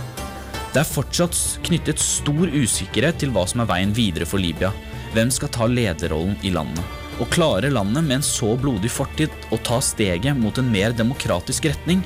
Det 0.78 0.84
er 0.84 0.94
fortsatt 0.94 1.38
knyttet 1.66 1.98
stor 1.98 2.52
usikkerhet 2.54 3.16
til 3.18 3.32
hva 3.34 3.48
som 3.50 3.64
er 3.64 3.68
veien 3.72 3.96
videre 3.98 4.28
for 4.30 4.38
Libya. 4.38 4.70
Hvem 5.16 5.32
skal 5.34 5.50
ta 5.50 5.66
lederrollen 5.66 6.36
i 6.46 6.52
landet? 6.54 6.84
Og 7.18 7.32
klarer 7.34 7.74
landet 7.74 8.06
med 8.06 8.20
en 8.20 8.26
så 8.28 8.52
blodig 8.62 8.92
fortid 8.94 9.34
å 9.50 9.58
ta 9.66 9.80
steget 9.82 10.38
mot 10.38 10.54
en 10.62 10.70
mer 10.70 10.94
demokratisk 10.94 11.66
retning? 11.72 12.04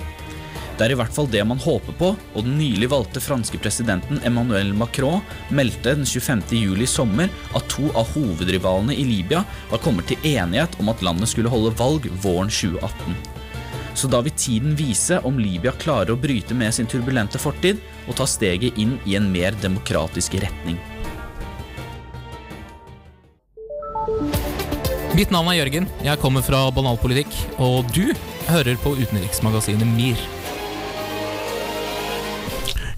Det 0.77 0.85
er 0.85 0.95
i 0.95 0.99
hvert 1.01 1.11
fall 1.11 1.27
det 1.27 1.43
man 1.43 1.59
håper 1.59 1.99
på, 1.99 2.13
og 2.15 2.47
den 2.47 2.55
nylig 2.61 2.87
valgte 2.95 3.19
franske 3.19 3.59
presidenten 3.59 4.23
Emmanuel 4.23 4.71
Macron 4.71 5.19
meldte 5.51 5.97
den 5.99 6.07
25. 6.07 6.47
juli 6.55 6.87
i 6.87 6.93
sommer 6.95 7.27
at 7.51 7.67
to 7.75 7.91
av 7.91 8.15
hovedrivalene 8.15 8.95
i 8.95 9.03
Libya 9.03 9.43
var 9.73 9.83
kommet 9.83 10.07
til 10.13 10.31
enighet 10.31 10.79
om 10.79 10.95
at 10.95 11.03
landet 11.03 11.35
skulle 11.35 11.51
holde 11.51 11.75
valg 11.75 12.07
våren 12.23 12.47
2018. 12.47 13.40
Så 13.93 14.07
da 14.07 14.21
vil 14.23 14.33
tiden 14.37 14.75
vise 14.79 15.19
om 15.27 15.39
Libya 15.39 15.73
klarer 15.81 16.13
å 16.13 16.19
bryte 16.19 16.55
med 16.57 16.73
sin 16.75 16.87
turbulente 16.89 17.41
fortid 17.41 17.81
og 18.07 18.17
ta 18.19 18.27
steget 18.29 18.79
inn 18.81 18.97
i 19.05 19.17
en 19.19 19.29
mer 19.31 19.55
demokratisk 19.61 20.39
retning. 20.41 20.79
Mitt 25.11 25.31
navn 25.33 25.51
er 25.51 25.59
Jørgen, 25.59 25.89
jeg 26.05 26.19
kommer 26.21 26.43
fra 26.45 26.63
Banalpolitikk, 26.71 27.33
og 27.59 27.89
du 27.91 28.13
hører 28.47 28.79
på 28.79 28.95
utenriksmagasinet 28.95 29.89
MIR. 29.97 30.40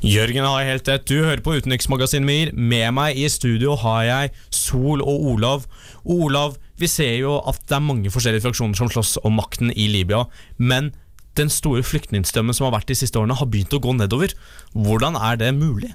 Jørgen 0.03 0.43
har 0.43 0.65
helt 0.67 0.89
rett. 0.91 1.05
Du 1.07 1.21
hører 1.23 1.39
på 1.39 1.53
Utenriksmagasinet 1.55 2.27
MIR. 2.27 2.49
Med 2.51 2.89
meg 2.91 3.15
i 3.15 3.29
studio 3.31 3.77
har 3.79 4.01
jeg 4.03 4.33
Sol 4.51 4.99
og 4.99 5.29
Olav. 5.31 5.63
Olav, 6.03 6.57
vi 6.75 6.89
ser 6.91 7.13
jo 7.21 7.37
at 7.47 7.61
det 7.69 7.77
er 7.77 7.85
mange 7.85 8.11
forskjellige 8.11 8.43
fraksjoner 8.43 8.75
som 8.75 8.91
slåss 8.91 9.15
om 9.23 9.39
makten 9.39 9.71
i 9.71 9.87
Libya, 9.87 10.25
men 10.59 10.91
den 11.39 11.47
store 11.49 11.85
flyktningstrømmen 11.87 12.53
som 12.53 12.67
har 12.67 12.75
vært 12.75 12.91
de 12.91 12.97
siste 12.99 13.15
årene, 13.17 13.37
har 13.39 13.47
begynt 13.47 13.73
å 13.73 13.79
gå 13.79 13.95
nedover. 13.95 14.35
Hvordan 14.75 15.15
er 15.15 15.39
det 15.39 15.53
mulig? 15.55 15.93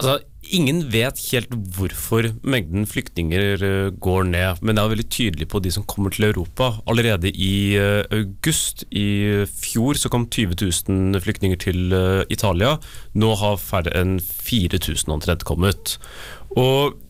Altså, 0.00 0.20
Ingen 0.52 0.82
vet 0.92 1.20
helt 1.32 1.52
hvorfor 1.76 2.26
mengden 2.44 2.84
flyktninger 2.88 3.62
eh, 3.64 3.92
går 4.04 4.26
ned, 4.28 4.60
men 4.60 4.76
det 4.76 4.82
er 4.82 4.90
veldig 4.92 5.06
tydelig 5.08 5.46
på 5.48 5.60
de 5.64 5.70
som 5.72 5.86
kommer 5.88 6.12
til 6.12 6.28
Europa. 6.28 6.74
Allerede 6.90 7.30
i 7.32 7.76
eh, 7.80 8.04
august 8.12 8.84
i 8.92 9.44
fjor 9.48 9.96
så 9.96 10.10
kom 10.12 10.26
20 10.28 10.58
000 10.60 11.22
flyktninger 11.24 11.60
til 11.64 11.96
eh, 11.96 12.26
Italia. 12.28 12.76
Nå 13.16 13.32
har 13.40 13.56
færre 13.62 13.94
enn 13.96 14.18
4000 14.20 15.16
omtrent 15.16 15.48
kommet. 15.48 15.96
Og 16.58 17.00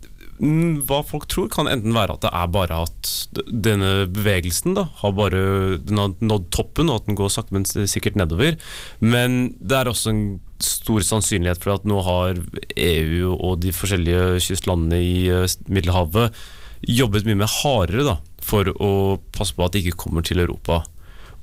Mm, 0.42 0.80
hva 0.88 0.98
folk 1.06 1.28
tror, 1.30 1.46
kan 1.52 1.68
enten 1.70 1.94
være 1.94 2.16
at 2.16 2.24
det 2.24 2.30
er 2.34 2.48
bare 2.50 2.80
at 2.88 3.10
denne 3.46 3.90
bevegelsen 4.10 4.74
da, 4.74 4.88
har 4.98 5.12
bare 5.14 5.42
den 5.78 6.00
har 6.00 6.16
nådd 6.18 6.48
toppen, 6.54 6.90
og 6.90 7.02
at 7.02 7.06
den 7.06 7.18
går 7.18 7.30
sakte, 7.30 7.54
men 7.54 7.66
sikkert 7.68 8.18
nedover. 8.18 8.58
Men 8.98 9.54
det 9.60 9.78
er 9.78 9.90
også 9.90 10.10
en 10.10 10.24
stor 10.62 11.04
sannsynlighet 11.04 11.62
for 11.62 11.74
at 11.76 11.86
nå 11.88 12.00
har 12.06 12.38
EU 12.76 13.34
og 13.34 13.62
de 13.64 13.72
forskjellige 13.74 14.42
kystlandene 14.44 15.00
i 15.02 15.16
uh, 15.32 15.48
Middelhavet 15.66 16.36
jobbet 16.84 17.26
mye 17.26 17.38
mer 17.40 17.50
hardere 17.62 18.04
da, 18.06 18.16
for 18.44 18.68
å 18.74 18.90
passe 19.34 19.56
på 19.56 19.64
at 19.64 19.74
de 19.74 19.84
ikke 19.84 20.04
kommer 20.04 20.24
til 20.26 20.42
Europa. 20.42 20.82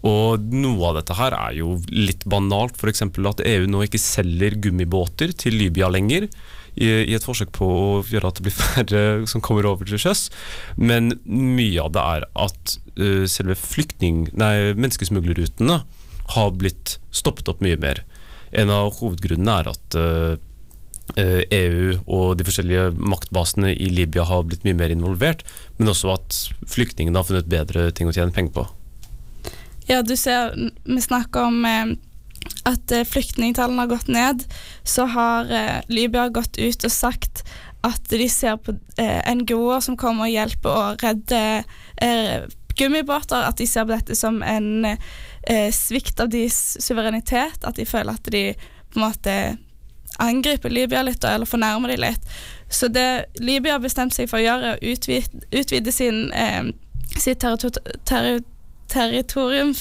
Og 0.08 0.42
Noe 0.54 0.90
av 0.90 0.98
dette 0.98 1.16
her 1.18 1.36
er 1.38 1.60
jo 1.60 1.76
litt 1.94 2.26
banalt, 2.30 2.78
f.eks. 2.78 3.04
at 3.06 3.44
EU 3.46 3.68
nå 3.70 3.84
ikke 3.86 4.02
selger 4.02 4.58
gummibåter 4.62 5.34
til 5.38 5.58
Libya 5.60 5.92
lenger 5.94 6.28
i, 6.76 6.88
et 7.14 7.26
forsøk 7.26 7.52
på 7.58 7.68
å 7.68 7.88
gjøre 8.08 8.32
at 8.32 8.40
det 8.40 8.46
blir 8.48 8.58
færre 8.62 9.04
som 9.30 9.44
kommer 9.44 9.68
over 9.70 9.88
til 9.88 10.02
sjøs. 10.02 10.30
Men 10.78 11.16
mye 11.26 11.84
av 11.84 11.94
det 11.96 12.06
er 12.18 12.30
at 12.48 12.78
uh, 12.98 13.26
selve 13.30 13.58
flyktning... 13.60 14.30
Nei, 14.38 14.72
menneskesmuglerrutene 14.78 15.82
har 16.32 16.56
blitt 16.56 16.98
stoppet 17.14 17.50
opp 17.52 17.62
mye 17.64 17.78
mer. 17.82 18.02
En 18.52 18.72
av 18.74 18.92
hovedgrunnene 19.00 19.58
er 19.62 19.70
at 19.72 19.98
uh, 19.98 20.36
eh, 21.16 21.42
EU 21.56 21.88
eh, 21.92 21.96
e 21.96 21.98
og 22.06 22.38
de 22.40 22.48
forskjellige 22.48 22.92
maktbasene 23.00 23.74
i 23.74 23.90
Libya 23.94 24.26
har 24.28 24.46
blitt 24.48 24.66
mye 24.68 24.78
mer 24.78 24.94
involvert, 24.94 25.46
men 25.80 25.92
også 25.92 26.14
at 26.16 26.38
flyktningene 26.72 27.20
har 27.20 27.28
funnet 27.28 27.52
bedre 27.52 27.90
ting 27.96 28.12
å 28.12 28.16
tjene 28.16 28.36
penger 28.36 28.56
på. 28.60 28.68
Ja, 29.90 30.02
du 30.06 30.16
ser, 30.20 30.54
vi 30.86 31.02
snakker 31.04 31.50
om 31.50 31.66
eh, 31.68 31.96
at 32.68 32.94
flyktningtallene 33.10 33.86
har 33.86 33.92
gått 33.92 34.12
ned, 34.12 34.46
så 34.84 35.08
har 35.10 35.50
Libya 35.92 36.28
gått 36.34 36.58
ut 36.58 36.86
og 36.88 36.94
sagt 36.94 37.44
at 37.86 38.10
de 38.14 38.28
ser 38.30 38.60
på 38.62 38.76
NGO-er 38.98 39.82
som 39.82 39.98
kommer 40.00 40.28
og 40.28 40.36
hjelper 40.36 40.70
å 40.70 40.96
redde 41.02 41.42
eh, 41.98 42.44
gummibåter, 42.78 43.44
at 43.48 43.58
de 43.58 43.68
ser 43.68 43.86
på 43.88 43.96
dette 43.96 44.16
som 44.18 44.42
en 44.44 44.86
eh, 44.86 45.70
svikt 45.74 46.20
av 46.20 46.32
deres 46.34 46.78
suverenitet, 46.84 47.64
at 47.64 47.76
de 47.80 47.86
føler 47.86 48.18
at 48.18 48.32
de 48.34 48.46
på 48.92 49.00
en 49.00 49.06
måte 49.08 49.36
angriper 50.22 50.70
Libya 50.70 51.02
litt, 51.04 51.24
eller 51.24 51.46
fornærmer 51.50 51.94
dem 51.94 52.02
litt. 52.04 52.22
Så 52.70 52.88
det 52.88 53.26
Libya 53.40 53.78
har 53.78 53.84
bestemt 53.84 54.16
seg 54.16 54.30
for 54.32 54.40
å 54.40 54.46
gjøre, 54.46 54.74
er 54.74 54.78
å 54.78 54.94
utvide, 54.94 55.46
utvide 55.52 55.92
sin, 55.96 56.32
eh, 56.34 56.64
sitt 57.18 57.44
territorium 58.92 59.74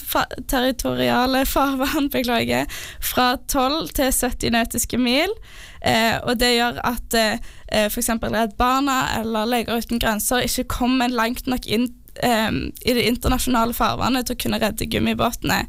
territoriale 0.49 1.45
farvann, 1.47 2.11
beklager, 2.15 2.67
fra 3.03 3.37
12 3.49 3.89
til 3.99 4.13
70 4.13 4.55
nautiske 4.55 4.99
mil. 4.99 5.35
Eh, 5.81 6.19
og 6.23 6.37
det 6.41 6.55
gjør 6.57 6.81
at 6.85 7.15
eh, 7.17 7.39
f.eks. 7.87 8.11
Redd 8.23 8.57
Barna 8.59 9.01
eller 9.21 9.49
Leger 9.49 9.81
uten 9.81 10.03
grenser 10.03 10.45
ikke 10.45 10.69
kommer 10.77 11.09
langt 11.09 11.47
nok 11.49 11.67
inn 11.67 11.89
um, 12.25 12.59
i 12.85 12.95
det 12.97 13.07
internasjonale 13.09 13.75
farvannet 13.77 14.29
til 14.29 14.37
å 14.37 14.41
kunne 14.45 14.61
redde 14.63 14.89
gummibåtene. 14.91 15.63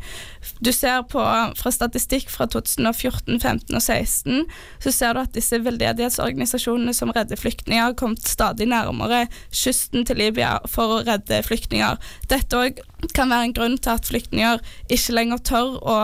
Du 0.64 0.72
ser 0.74 1.04
på, 1.12 1.22
Fra 1.58 1.72
statistikk 1.74 2.32
fra 2.34 2.48
2014, 2.50 3.40
15 3.40 3.78
og 3.78 3.82
16 3.82 4.46
så 4.82 4.94
ser 4.94 5.16
du 5.16 5.22
at 5.22 5.36
disse 5.36 5.60
veldedighetsorganisasjonene 5.62 6.94
som 6.98 7.14
redder 7.14 7.40
flyktninger, 7.40 7.82
har 7.82 7.98
kommet 8.00 8.26
stadig 8.28 8.68
nærmere 8.72 9.26
kysten 9.50 10.06
til 10.08 10.22
Libya 10.22 10.58
for 10.70 10.98
å 10.98 11.02
redde 11.08 11.44
flyktninger. 11.46 12.00
Dette 12.32 12.58
òg 12.58 12.82
kan 13.16 13.32
være 13.32 13.50
en 13.50 13.58
grunn 13.58 13.80
til 13.82 13.96
at 13.96 14.10
flyktninger 14.10 14.62
ikke 14.92 15.18
lenger 15.18 15.44
tør 15.52 15.78
å 15.82 15.98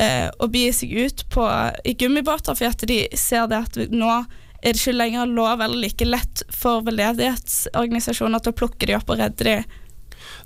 eh, 0.00 0.28
å 0.40 0.48
begi 0.50 0.72
seg 0.74 0.94
ut 0.96 1.24
på, 1.32 1.46
i 1.84 1.94
gummibåter, 1.98 2.56
for 2.56 2.70
at 2.70 2.86
de 2.88 3.02
ser 3.18 3.50
det 3.50 3.64
at 3.66 3.80
nå 3.92 4.12
er 4.60 4.74
det 4.74 4.80
ikke 4.80 4.96
lenger 4.96 5.30
lov 5.30 5.60
eller 5.60 5.80
like 5.80 6.06
lett 6.06 6.42
for 6.52 6.84
veldedighetsorganisasjoner 6.86 8.42
til 8.42 8.52
å 8.52 8.58
plukke 8.60 8.88
de 8.88 8.96
opp 8.98 9.12
og 9.12 9.22
redde 9.22 9.46
de. 9.46 9.56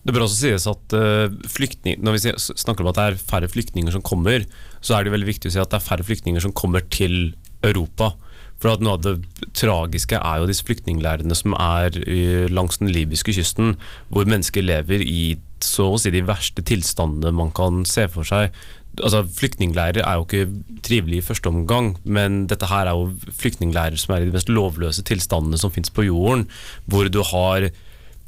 Det 0.05 0.13
bør 0.13 0.27
også 0.27 0.41
sies 0.43 0.67
at 0.71 0.95
uh, 0.97 1.33
flyktning, 1.51 1.99
Når 2.05 2.17
vi 2.17 2.35
snakker 2.39 2.85
om 2.85 2.93
at 2.93 2.99
det 2.99 3.07
er 3.07 3.23
færre 3.33 3.49
flyktninger 3.51 3.95
som 3.95 4.05
kommer, 4.05 4.45
så 4.85 4.97
er 4.97 5.05
det 5.05 5.15
veldig 5.15 5.31
viktig 5.33 5.51
å 5.51 5.55
si 5.55 5.63
at 5.63 5.73
det 5.73 5.81
er 5.81 5.89
færre 5.89 6.07
flyktninger 6.07 6.45
som 6.45 6.55
kommer 6.57 6.85
til 6.93 7.35
Europa. 7.65 8.13
For 8.63 8.81
Noe 8.81 8.97
av 8.97 9.03
det 9.05 9.17
tragiske 9.57 10.21
er 10.21 10.41
jo 10.41 10.49
disse 10.49 10.65
flyktningleirene 10.65 11.37
som 11.37 11.57
er 11.59 11.97
langs 12.53 12.79
den 12.81 12.93
libyske 12.95 13.35
kysten, 13.37 13.75
hvor 14.13 14.29
mennesker 14.29 14.65
lever 14.65 15.03
i 15.05 15.35
så 15.65 15.89
å 15.95 15.99
si 16.01 16.13
de 16.13 16.23
verste 16.25 16.65
tilstandene 16.65 17.35
man 17.35 17.53
kan 17.57 17.83
se 17.89 18.07
for 18.13 18.29
seg. 18.29 18.55
Altså, 19.03 19.25
Flyktningleirer 19.39 20.05
er 20.05 20.19
jo 20.19 20.27
ikke 20.27 20.81
trivelige 20.87 21.23
i 21.23 21.27
første 21.27 21.51
omgang, 21.51 21.95
men 22.05 22.45
dette 22.51 22.69
her 22.71 22.91
er 22.91 22.99
jo 22.99 23.33
flyktningleirer 23.41 23.99
som 24.01 24.15
er 24.15 24.25
i 24.25 24.29
de 24.29 24.37
mest 24.37 24.53
lovløse 24.53 25.03
tilstandene 25.07 25.59
som 25.59 25.73
fins 25.75 25.91
på 25.91 26.07
jorden, 26.07 26.47
hvor 26.87 27.11
du 27.11 27.23
har 27.27 27.71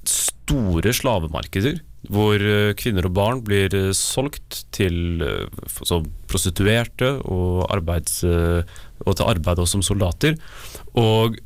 store 0.06 0.94
slavemarkeder 0.94 1.78
hvor 2.12 2.38
eh, 2.42 2.74
kvinner 2.78 3.08
og 3.08 3.14
barn 3.16 3.42
blir 3.46 3.72
eh, 3.74 3.92
solgt 3.96 4.64
til 4.74 5.22
eh, 5.24 5.66
prostituerte 6.30 7.16
og, 7.24 7.66
arbeids, 7.72 8.22
og 8.26 9.12
til 9.16 9.26
arbeid 9.26 9.62
også 9.62 9.78
som 9.78 9.84
soldater. 9.86 10.36
Og 10.98 11.38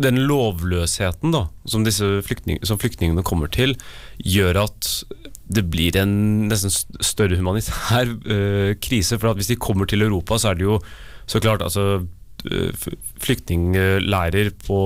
den 0.00 0.20
lovløsheten 0.28 1.34
da, 1.34 1.46
som 1.68 1.86
flyktning, 1.86 2.60
som 2.66 2.78
flyktningene 2.78 3.24
kommer 3.26 3.50
til, 3.52 3.74
gjør 4.22 4.64
at 4.66 4.90
det 5.50 5.66
blir 5.70 5.98
en 5.98 6.14
nesten 6.50 6.72
større 7.02 7.38
humanitær 7.40 8.14
uh, 8.14 8.72
krise. 8.82 9.18
For 9.18 9.36
hvis 9.38 9.50
de 9.50 9.60
kommer 9.60 9.90
til 9.90 10.06
Europa, 10.06 10.38
så 10.38 10.52
er 10.52 10.60
det 10.60 10.68
jo 10.68 10.80
så 11.30 11.38
klart 11.38 11.62
altså 11.62 12.02
eh, 12.50 12.86
Flyktningleirer 13.22 14.48
på 14.64 14.78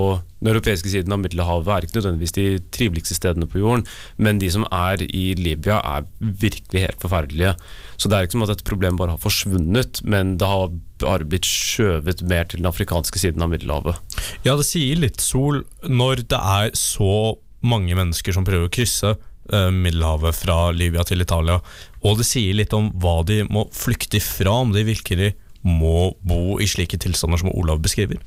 den 0.44 0.50
europeiske 0.52 0.90
siden 0.92 1.14
av 1.14 1.22
Middelhavet 1.22 1.70
er 1.72 1.86
ikke 1.86 1.96
nødvendigvis 1.96 2.34
de 2.36 2.44
triveligste 2.74 3.16
stedene 3.16 3.48
på 3.48 3.62
jorden, 3.62 3.86
men 4.20 4.42
de 4.42 4.50
som 4.52 4.66
er 4.68 5.00
i 5.06 5.22
Libya, 5.38 5.78
er 5.80 6.04
virkelig 6.20 6.82
helt 6.82 7.00
forferdelige. 7.00 7.54
Så 7.96 8.10
det 8.10 8.18
er 8.18 8.26
ikke 8.26 8.36
som 8.36 8.44
at 8.44 8.52
dette 8.52 8.68
problemet 8.68 9.00
bare 9.00 9.14
har 9.16 9.22
forsvunnet, 9.22 10.02
men 10.04 10.34
det 10.36 10.50
har 10.50 10.74
bare 11.00 11.24
blitt 11.24 11.48
skjøvet 11.48 12.20
mer 12.28 12.44
til 12.44 12.60
den 12.60 12.68
afrikanske 12.68 13.22
siden 13.22 13.44
av 13.44 13.54
Middelhavet. 13.54 14.20
Ja, 14.44 14.58
det 14.60 14.68
sier 14.68 15.00
litt 15.00 15.24
sol 15.24 15.62
når 15.88 16.26
det 16.28 16.42
er 16.58 16.76
så 16.76 17.38
mange 17.64 17.96
mennesker 17.96 18.36
som 18.36 18.44
prøver 18.44 18.68
å 18.68 18.74
krysse 18.74 19.14
Middelhavet 19.52 20.36
fra 20.38 20.70
Libya 20.72 21.04
til 21.04 21.20
Italia, 21.20 21.58
og 22.00 22.20
det 22.20 22.24
sier 22.28 22.56
litt 22.56 22.72
om 22.72 22.86
hva 23.00 23.18
de 23.28 23.42
må 23.44 23.66
flykte 23.76 24.16
ifra, 24.16 24.54
om 24.64 24.72
de 24.72 24.86
virkelig 24.88 25.34
må 25.64 26.14
bo 26.24 26.58
i 26.60 26.68
slike 26.68 26.98
tilstander 27.00 27.40
som 27.40 27.52
Olav 27.52 27.82
beskriver. 27.84 28.20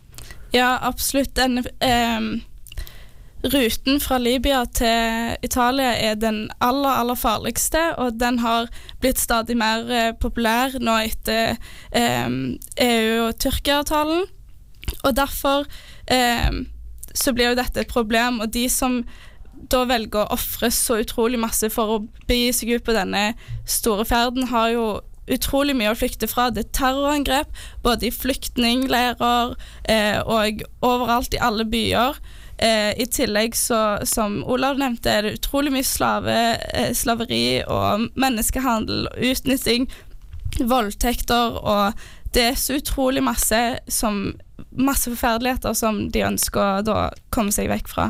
Ja, 0.54 0.78
absolutt. 0.82 1.36
Den 1.36 1.60
eh, 1.80 2.22
ruten 3.44 4.00
fra 4.02 4.18
Libya 4.18 4.64
til 4.74 5.36
Italia 5.46 5.94
er 6.10 6.16
den 6.16 6.48
aller, 6.60 6.90
aller 6.90 7.20
farligste, 7.20 7.82
og 7.98 8.18
den 8.20 8.40
har 8.40 8.72
blitt 9.02 9.22
stadig 9.22 9.58
mer 9.60 9.92
eh, 9.92 10.14
populær 10.20 10.78
nå 10.82 10.98
etter 11.06 11.58
eh, 11.92 12.28
EU- 12.88 13.28
og 13.28 13.38
Tyrkia-avtalen. 13.44 14.26
Og 15.04 15.16
derfor 15.16 15.66
ehm, 16.14 16.66
så 17.14 17.34
blir 17.36 17.52
jo 17.52 17.60
dette 17.60 17.84
et 17.84 17.92
problem, 17.92 18.40
og 18.40 18.54
de 18.54 18.70
som 18.72 19.02
da 19.72 19.84
velger 19.90 20.24
å 20.24 20.38
ofre 20.38 20.70
så 20.74 21.00
utrolig 21.02 21.40
masse 21.42 21.70
for 21.74 21.98
å 21.98 22.02
begi 22.30 22.52
seg 22.56 22.78
ut 22.78 22.88
på 22.88 22.96
denne 22.96 23.32
store 23.68 24.06
ferden, 24.08 24.50
har 24.52 24.72
jo 24.74 24.88
utrolig 25.28 25.76
mye 25.76 25.92
å 25.92 25.98
flykte 25.98 26.30
fra. 26.32 26.50
Det 26.54 26.66
er 26.66 26.74
terrorangrep, 26.78 27.54
både 27.84 28.08
i 28.08 28.16
flyktningleirer 28.16 29.56
eh, 29.92 30.20
og 30.24 30.64
overalt 30.86 31.36
i 31.36 31.42
alle 31.44 31.68
byer. 31.68 32.20
Eh, 32.58 32.94
I 32.98 33.06
tillegg, 33.14 33.56
så, 33.58 34.00
som 34.08 34.40
Olav 34.50 34.80
nevnte, 34.82 35.12
er 35.12 35.28
det 35.28 35.38
utrolig 35.38 35.74
mye 35.76 35.88
slave, 35.88 36.38
eh, 36.74 36.94
slaveri 36.98 37.62
og 37.68 38.08
menneskehandel 38.18 39.10
og 39.12 39.26
utnytting, 39.32 39.90
voldtekter, 40.58 41.60
og 41.60 42.34
det 42.34 42.52
er 42.52 42.60
så 42.60 42.80
utrolig 42.82 43.24
masse 43.26 43.64
som 43.92 44.36
Masse 44.78 45.10
forferdeligheter 45.10 45.74
som 45.78 46.00
de 46.14 46.22
ønsker 46.26 46.60
å 46.62 46.82
da 46.86 46.96
komme 47.34 47.54
seg 47.54 47.70
vekk 47.70 47.88
fra. 47.90 48.08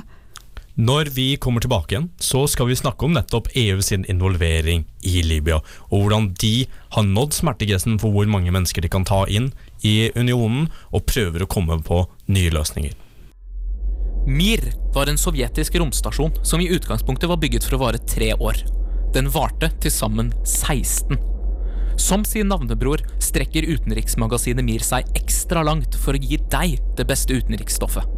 Når 0.78 1.10
vi 1.10 1.38
kommer 1.42 1.58
tilbake 1.58 1.96
igjen, 1.96 2.12
så 2.22 2.44
skal 2.46 2.68
vi 2.70 2.76
snakke 2.78 3.08
om 3.08 3.16
nettopp 3.16 3.48
EU 3.58 3.80
sin 3.82 4.04
involvering 4.06 4.84
i 5.02 5.24
Libya, 5.26 5.58
og 5.90 6.04
hvordan 6.04 6.28
de 6.38 6.68
har 6.94 7.08
nådd 7.08 7.34
smertegrensen 7.34 7.96
for 7.98 8.14
hvor 8.14 8.30
mange 8.30 8.54
mennesker 8.54 8.86
de 8.86 8.92
kan 8.94 9.08
ta 9.08 9.24
inn 9.26 9.48
i 9.82 10.12
unionen, 10.14 10.68
og 10.94 11.08
prøver 11.10 11.42
å 11.42 11.50
komme 11.50 11.80
på 11.82 12.04
nye 12.30 12.52
løsninger. 12.54 12.94
Mir 14.30 14.62
var 14.94 15.10
en 15.10 15.18
sovjetisk 15.18 15.80
romstasjon 15.82 16.38
som 16.46 16.62
i 16.62 16.70
utgangspunktet 16.70 17.32
var 17.32 17.42
bygget 17.42 17.66
for 17.66 17.80
å 17.80 17.82
vare 17.88 18.04
tre 18.06 18.36
år. 18.38 18.62
Den 19.18 19.32
varte 19.34 19.72
til 19.82 19.96
sammen 19.96 20.30
16. 20.46 21.18
Som 21.98 22.22
sin 22.22 22.54
navnebror 22.54 23.02
strekker 23.18 23.66
utenriksmagasinet 23.66 24.68
Mir 24.68 24.86
seg 24.86 25.10
ekstra 25.18 25.66
langt 25.66 25.98
for 25.98 26.14
å 26.14 26.22
gi 26.22 26.38
deg 26.54 26.78
det 27.00 27.10
beste 27.10 27.34
utenriksstoffet. 27.34 28.17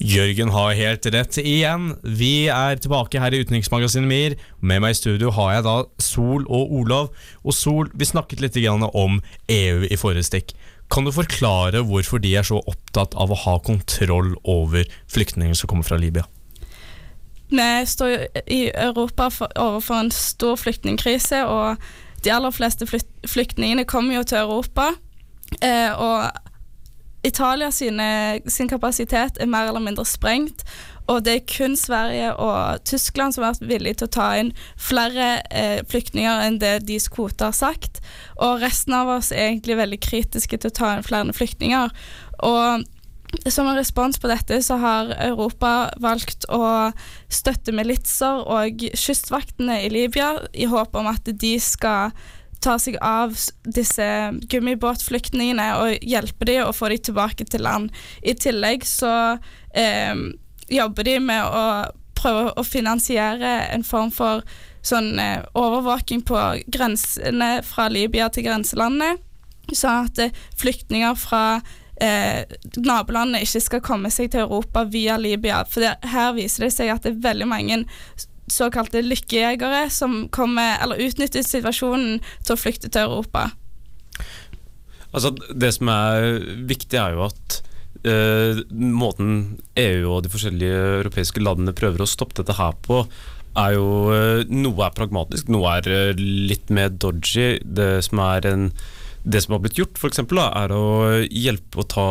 Jørgen 0.00 0.48
har 0.48 0.72
helt 0.78 1.04
rett 1.12 1.36
igjen. 1.42 1.90
Vi 2.00 2.48
er 2.48 2.78
tilbake 2.80 3.20
her 3.20 3.34
i 3.36 3.42
Utenriksmagasinet 3.44 4.08
MIR. 4.08 4.36
Med 4.64 4.80
meg 4.80 4.94
i 4.94 4.96
studio 4.96 5.28
har 5.36 5.58
jeg 5.58 5.66
da 5.66 5.74
Sol 6.00 6.46
og 6.48 6.72
Olav. 6.72 7.10
Og 7.44 7.52
Sol, 7.52 7.90
vi 7.92 8.08
snakket 8.08 8.40
litt 8.40 8.56
om 8.64 9.20
EU 9.52 9.84
i 9.84 10.00
forrige 10.00 10.24
stikk. 10.24 10.54
Kan 10.90 11.04
du 11.04 11.12
forklare 11.12 11.84
hvorfor 11.84 12.18
de 12.18 12.32
er 12.34 12.48
så 12.48 12.62
opptatt 12.64 13.14
av 13.14 13.30
å 13.30 13.40
ha 13.44 13.58
kontroll 13.60 14.34
over 14.42 14.88
flyktninger 15.06 15.54
som 15.54 15.68
kommer 15.68 15.84
fra 15.84 16.00
Libya? 16.00 16.24
Vi 17.50 17.86
står 17.86 18.30
i 18.48 18.70
Europa 18.72 19.28
overfor 19.54 20.00
en 20.00 20.10
stor 20.10 20.56
flyktningkrise, 20.56 21.44
og 21.44 21.76
de 22.24 22.32
aller 22.32 22.50
fleste 22.50 22.88
flyktningene 22.88 23.84
kommer 23.84 24.16
jo 24.16 24.24
til 24.24 24.38
Europa. 24.46 24.94
Eh, 25.60 25.92
og 25.92 26.30
Italia 27.26 27.68
sine, 27.74 28.40
sin 28.48 28.68
kapasitet 28.68 29.36
er 29.40 29.48
mer 29.50 29.68
eller 29.68 29.82
mindre 29.84 30.06
sprengt, 30.08 30.64
og 31.10 31.24
det 31.26 31.34
er 31.34 31.48
kun 31.50 31.74
Sverige 31.76 32.30
og 32.38 32.84
Tyskland 32.86 33.34
som 33.34 33.44
har 33.44 33.56
vært 33.56 33.68
villige 33.68 34.00
til 34.00 34.08
å 34.08 34.14
ta 34.14 34.28
inn 34.40 34.52
flere 34.78 35.26
eh, 35.50 35.80
flyktninger 35.90 36.44
enn 36.46 36.60
det 36.62 36.76
deres 36.86 37.10
kvote 37.12 37.50
har 37.50 37.56
sagt. 37.56 37.98
Og 38.38 38.62
resten 38.62 38.94
av 38.96 39.10
oss 39.18 39.32
er 39.34 39.50
egentlig 39.50 39.80
veldig 39.80 40.00
kritiske 40.06 40.60
til 40.60 40.70
å 40.70 40.78
ta 40.80 40.94
inn 40.94 41.04
flere 41.06 41.34
flyktninger. 41.36 41.92
Og 42.46 42.86
som 43.50 43.68
en 43.68 43.78
respons 43.78 44.18
på 44.18 44.30
dette 44.30 44.58
så 44.62 44.78
har 44.82 45.12
Europa 45.18 45.90
valgt 46.02 46.46
å 46.50 46.90
støtte 47.30 47.74
militser 47.74 48.42
og 48.42 48.86
kystvaktene 48.94 49.80
i 49.84 49.90
Libya 49.92 50.32
i 50.52 50.66
håp 50.70 50.96
om 50.98 51.10
at 51.10 51.30
de 51.30 51.54
skal 51.62 52.14
ta 52.60 52.76
seg 52.78 52.98
av 53.04 53.36
disse 53.64 54.06
gummibåtflyktningene 54.52 55.68
og 55.80 56.04
hjelpe 56.06 56.48
dem 56.48 56.66
og 56.66 56.76
få 56.76 56.90
dem 56.92 57.02
tilbake 57.10 57.46
til 57.48 57.64
land. 57.64 57.90
I 58.22 58.36
tillegg 58.36 58.84
så 58.88 59.14
eh, 59.72 60.14
jobber 60.70 61.08
de 61.08 61.16
med 61.24 61.44
å 61.44 61.64
prøve 62.20 62.52
å 62.56 62.66
finansiere 62.66 63.54
en 63.72 63.84
form 63.86 64.12
for 64.12 64.44
sånn 64.86 65.18
eh, 65.20 65.42
overvåking 65.56 66.24
på 66.28 66.40
grensene 66.72 67.50
fra 67.66 67.88
Libya 67.92 68.30
til 68.32 68.48
grenselandet, 68.48 69.20
sånn 69.72 70.06
at 70.06 70.20
eh, 70.24 70.40
flyktninger 70.60 71.16
fra 71.20 71.60
eh, 72.00 72.44
nabolandene 72.76 73.42
ikke 73.44 73.62
skal 73.64 73.84
komme 73.84 74.12
seg 74.12 74.32
til 74.32 74.46
Europa 74.46 74.84
via 74.88 75.18
Libya. 75.20 75.62
For 75.68 75.84
det, 75.84 75.96
her 76.12 76.34
viser 76.36 76.66
det 76.66 76.74
seg 76.76 76.92
at 76.92 77.04
det 77.04 77.14
er 77.16 77.24
veldig 77.28 77.50
mange 77.50 77.82
såkalte 78.52 79.02
lykkejegere 79.04 79.86
som 79.92 80.24
kommer, 80.34 80.78
eller 80.82 81.00
utnytter 81.06 81.44
situasjonen 81.46 82.20
til 82.44 82.54
å 82.54 82.60
flykte 82.60 82.90
til 82.90 83.08
Europa. 83.08 83.50
Altså, 85.10 85.32
det 85.34 85.72
som 85.74 85.90
er 85.90 86.38
viktig, 86.70 86.98
er 86.98 87.16
jo 87.16 87.26
at 87.26 87.60
eh, 88.06 88.62
måten 88.70 89.58
EU 89.80 90.06
og 90.12 90.24
de 90.24 90.32
forskjellige 90.32 90.86
europeiske 91.00 91.42
landene 91.42 91.74
prøver 91.76 92.04
å 92.04 92.10
stoppe 92.10 92.38
dette 92.38 92.58
her 92.58 92.76
på, 92.86 93.02
er 93.58 93.74
jo 93.74 93.86
eh, 94.14 94.44
Noe 94.50 94.86
er 94.86 94.94
pragmatisk, 94.94 95.50
noe 95.50 95.78
er 95.80 95.90
eh, 95.90 96.20
litt 96.20 96.70
mer 96.70 96.92
dodgy. 96.94 97.58
Det 97.64 97.92
som, 98.06 98.22
en, 98.22 98.68
det 99.24 99.42
som 99.44 99.56
har 99.56 99.64
blitt 99.64 99.80
gjort, 99.80 99.98
for 99.98 100.14
da, 100.14 100.50
er 100.62 100.76
å 100.76 100.84
hjelpe 101.26 101.82
å 101.82 101.88
ta 101.90 102.10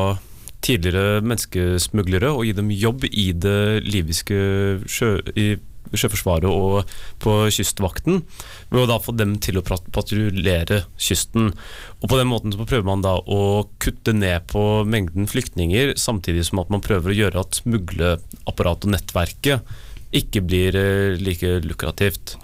tidligere 0.66 1.22
menneskesmuglere 1.24 2.34
og 2.36 2.44
gi 2.44 2.54
dem 2.58 2.72
jobb 2.76 3.06
i 3.08 3.30
det 3.32 3.86
libyske 3.88 4.40
sjø, 4.92 5.14
i 5.40 5.54
Sjøforsvaret 5.90 6.46
og 6.50 6.90
på 7.24 7.36
Kystvakten, 7.54 8.22
ved 8.70 8.84
å 8.84 8.90
da 8.92 9.00
få 9.02 9.16
dem 9.18 9.38
til 9.42 9.58
å 9.58 9.64
pat- 9.66 9.88
patruljere 9.96 10.84
kysten. 11.02 11.54
Og 12.02 12.10
På 12.10 12.20
den 12.20 12.30
måten 12.30 12.54
så 12.54 12.66
prøver 12.66 12.86
man 12.86 13.02
da 13.06 13.16
å 13.18 13.68
kutte 13.82 14.14
ned 14.14 14.46
på 14.52 14.86
mengden 14.86 15.30
flyktninger, 15.30 15.96
samtidig 15.98 16.46
som 16.46 16.62
at 16.62 16.70
man 16.70 16.84
prøver 16.86 17.12
å 17.12 17.20
gjøre 17.24 17.42
at 17.42 17.62
smugleapparatet 17.64 18.90
og 18.90 18.94
nettverket 18.94 19.74
ikke 20.16 20.42
blir 20.46 20.78
eh, 20.78 21.18
like 21.22 21.60
lukrativt. 21.66 22.36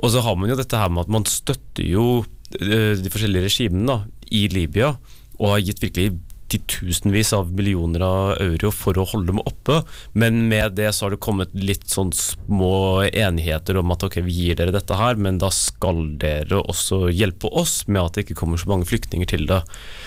Og 0.00 0.12
så 0.12 0.22
har 0.24 0.36
man 0.38 0.50
jo 0.50 0.58
dette 0.58 0.78
her 0.78 0.90
med 0.90 1.06
at 1.06 1.14
man 1.14 1.26
støtter 1.28 1.86
jo 1.86 2.24
eh, 2.58 2.96
de 2.98 3.12
forskjellige 3.12 3.46
regimene 3.48 3.86
da, 3.86 3.98
i 4.30 4.46
Libya, 4.52 4.94
og 5.40 5.54
har 5.54 5.64
gitt 5.64 5.82
virkelig 5.82 6.18
titusenvis 6.50 7.32
av 7.36 7.52
millioner 7.54 8.02
av 8.04 8.32
euro 8.42 8.70
for 8.74 8.98
å 8.98 9.06
holde 9.12 9.32
dem 9.32 9.42
oppe. 9.42 9.80
Men 10.12 10.42
med 10.50 10.76
det 10.78 10.90
så 10.96 11.06
har 11.06 11.14
det 11.14 11.22
kommet 11.22 11.54
litt 11.56 11.86
sånn 11.90 12.12
små 12.16 13.06
enigheter 13.06 13.78
om 13.80 13.94
at 13.94 14.04
ok, 14.06 14.20
vi 14.26 14.36
gir 14.36 14.60
dere 14.60 14.74
dette 14.74 14.98
her, 14.98 15.18
men 15.20 15.40
da 15.42 15.52
skal 15.54 16.02
dere 16.20 16.62
også 16.62 17.08
hjelpe 17.14 17.50
oss 17.50 17.82
med 17.88 18.02
at 18.02 18.16
det 18.16 18.26
ikke 18.26 18.40
kommer 18.42 18.60
så 18.60 18.70
mange 18.72 18.88
flyktninger 18.90 19.30
til 19.30 19.46
det. 19.50 19.62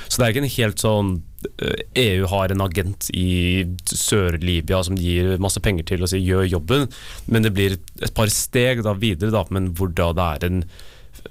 Så 0.08 0.20
det 0.20 0.26
er 0.26 0.36
ikke 0.36 0.44
en 0.44 0.56
helt 0.58 0.84
sånn 0.84 1.12
eh, 1.58 1.84
EU 2.04 2.30
har 2.32 2.54
en 2.54 2.66
agent 2.66 3.10
i 3.16 3.64
Sør-Libya 3.90 4.84
som 4.88 5.00
gir 5.00 5.36
masse 5.44 5.64
penger 5.64 5.88
til 5.94 6.04
og 6.04 6.12
sier 6.12 6.24
gjør 6.24 6.50
jobben, 6.58 6.90
men 7.28 7.48
det 7.48 7.56
blir 7.56 7.78
et 8.02 8.16
par 8.18 8.32
steg 8.34 8.84
da 8.86 8.96
videre, 8.98 9.34
da, 9.34 9.46
men 9.54 9.74
hvor 9.78 9.94
da 9.96 10.12
det 10.16 10.32
er 10.34 10.50
en 10.50 10.66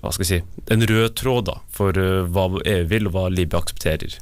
hva 0.00 0.12
skal 0.14 0.24
jeg 0.24 0.28
si, 0.30 0.60
en 0.72 0.84
rød 0.88 1.14
tråd 1.18 1.48
da, 1.50 1.56
for 1.74 1.96
eh, 1.98 2.22
hva 2.32 2.48
EU 2.58 2.84
vil 2.88 3.10
og 3.10 3.16
hva 3.16 3.24
Libya 3.32 3.60
aksepterer. 3.60 4.14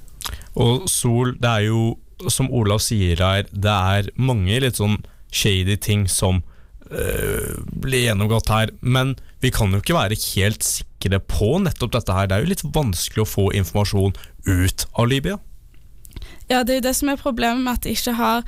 Og 0.58 0.88
Sol, 0.90 1.34
det 1.40 1.50
er 1.50 1.66
jo, 1.68 1.82
som 2.28 2.50
Olav 2.52 2.82
sier 2.84 3.20
her, 3.22 3.46
det 3.50 3.74
er 3.96 4.10
mange 4.20 4.60
litt 4.62 4.80
sånn 4.80 4.98
shady 5.30 5.76
ting 5.78 6.08
som 6.10 6.42
øh, 6.90 7.60
blir 7.70 8.08
gjennomgått 8.08 8.50
her. 8.50 8.72
Men 8.80 9.14
vi 9.40 9.52
kan 9.54 9.72
jo 9.72 9.82
ikke 9.82 9.98
være 9.98 10.18
helt 10.34 10.66
sikre 10.66 11.20
på 11.22 11.58
nettopp 11.62 11.94
dette 11.98 12.16
her. 12.16 12.28
Det 12.28 12.36
er 12.36 12.44
jo 12.44 12.52
litt 12.54 12.66
vanskelig 12.74 13.24
å 13.24 13.30
få 13.30 13.46
informasjon 13.60 14.18
ut 14.48 14.86
av 14.98 15.08
Libya. 15.10 15.38
Ja, 16.50 16.64
det 16.66 16.72
er 16.72 16.80
jo 16.80 16.86
det 16.88 16.96
som 16.98 17.12
er 17.12 17.20
problemet 17.20 17.62
med 17.62 17.78
at 17.78 17.84
de 17.86 17.92
ikke 17.94 18.16
har 18.18 18.40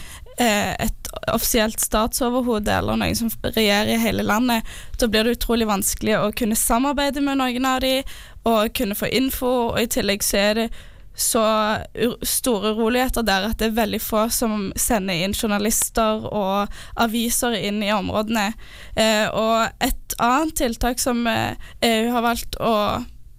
eh, 0.42 0.72
et 0.82 1.10
offisielt 1.30 1.78
statsoverhode 1.78 2.72
eller 2.74 2.98
noen 2.98 3.14
som 3.14 3.30
regjerer 3.44 3.92
i 3.94 4.00
hele 4.02 4.24
landet. 4.26 4.66
Da 4.98 5.06
blir 5.06 5.22
det 5.22 5.36
utrolig 5.36 5.68
vanskelig 5.70 6.16
å 6.18 6.32
kunne 6.34 6.58
samarbeide 6.58 7.22
med 7.22 7.38
noen 7.38 7.68
av 7.68 7.78
de, 7.84 8.00
og 8.42 8.72
kunne 8.74 8.98
få 8.98 9.06
info, 9.14 9.52
og 9.70 9.78
i 9.78 9.86
tillegg 9.86 10.26
så 10.26 10.40
er 10.40 10.58
det 10.58 10.66
så 11.14 11.44
store 12.22 12.72
uroligheter 12.72 13.24
der 13.26 13.48
at 13.50 13.58
det 13.60 13.70
er 13.70 13.80
veldig 13.80 14.00
få 14.00 14.26
som 14.32 14.70
sender 14.80 15.24
inn 15.24 15.36
journalister 15.36 16.24
og 16.28 16.72
aviser 17.00 17.56
inn 17.58 17.82
i 17.84 17.92
områdene. 17.92 18.52
Eh, 18.96 19.26
og 19.28 19.68
et 19.84 20.16
annet 20.22 20.56
tiltak 20.62 21.02
som 21.02 21.26
eh, 21.28 21.58
EU 21.84 22.08
har 22.14 22.24
valgt 22.24 22.56
å, 22.60 22.74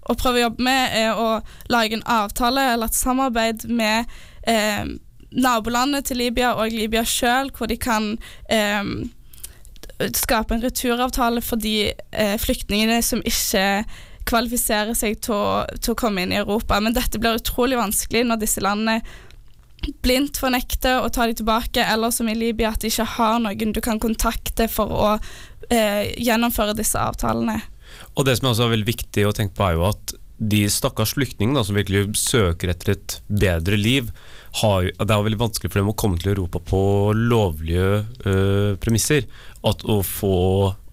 å 0.06 0.18
prøve 0.20 0.42
å 0.42 0.46
jobbe 0.48 0.68
med, 0.70 1.00
er 1.00 1.18
å 1.18 1.42
lage 1.74 1.98
en 1.98 2.06
avtale 2.06 2.70
eller 2.76 2.92
et 2.92 3.00
samarbeid 3.00 3.66
med 3.70 4.06
eh, 4.46 4.86
nabolandet 5.34 6.12
til 6.12 6.22
Libya 6.22 6.54
og 6.54 6.74
Libya 6.74 7.02
sjøl, 7.08 7.50
hvor 7.58 7.72
de 7.72 7.80
kan 7.82 8.14
eh, 8.54 8.86
skape 10.14 10.56
en 10.56 10.64
returavtale 10.64 11.42
for 11.42 11.62
de 11.62 11.90
eh, 11.90 12.36
flyktningene 12.42 13.02
som 13.06 13.26
ikke 13.26 13.84
kvalifiserer 14.30 14.96
seg 14.98 15.20
til 15.26 15.36
å, 15.36 15.46
til 15.80 15.94
å 15.94 16.00
komme 16.00 16.24
inn 16.24 16.34
i 16.34 16.40
Europa. 16.42 16.80
Men 16.84 16.96
dette 16.96 17.20
blir 17.22 17.40
utrolig 17.40 17.80
vanskelig 17.80 18.26
når 18.28 18.42
disse 18.44 18.64
landene 18.64 19.02
blindt 20.04 20.40
fornekter 20.40 21.04
å 21.04 21.12
ta 21.12 21.28
dem 21.28 21.38
tilbake, 21.40 21.84
eller 21.84 22.14
som 22.16 22.30
i 22.32 22.36
Libya, 22.38 22.72
at 22.72 22.84
de 22.84 22.92
ikke 22.92 23.08
har 23.18 23.40
noen 23.44 23.74
du 23.76 23.82
kan 23.84 24.00
kontakte 24.00 24.70
for 24.72 24.92
å 24.96 25.10
eh, 25.70 26.14
gjennomføre 26.24 26.76
disse 26.78 27.00
avtalene. 27.00 27.60
Og 28.16 28.28
det 28.28 28.38
som 28.38 28.48
er 28.48 28.54
også 28.54 28.70
veldig 28.72 28.90
viktig 28.90 29.26
å 29.28 29.34
tenke 29.36 29.58
på 29.58 29.68
er 29.68 29.78
jo 29.78 29.90
at 29.92 30.16
de 30.44 30.64
stakkars 30.72 31.14
flyktningene 31.18 31.64
som 31.66 31.78
virkelig 31.78 32.08
søker 32.20 32.74
etter 32.74 32.96
et 32.96 33.18
bedre 33.28 33.78
liv, 33.80 34.10
har, 34.62 34.86
det 34.86 35.10
er 35.10 35.26
veldig 35.26 35.42
vanskelig 35.42 35.72
for 35.72 35.82
dem 35.82 35.90
å 35.90 35.98
komme 35.98 36.20
til 36.22 36.36
Europa 36.36 36.62
på 36.62 36.84
lovlige 37.18 38.04
øh, 38.30 38.76
premisser. 38.82 39.26
At 39.66 39.82
å 39.88 40.02
få 40.04 40.38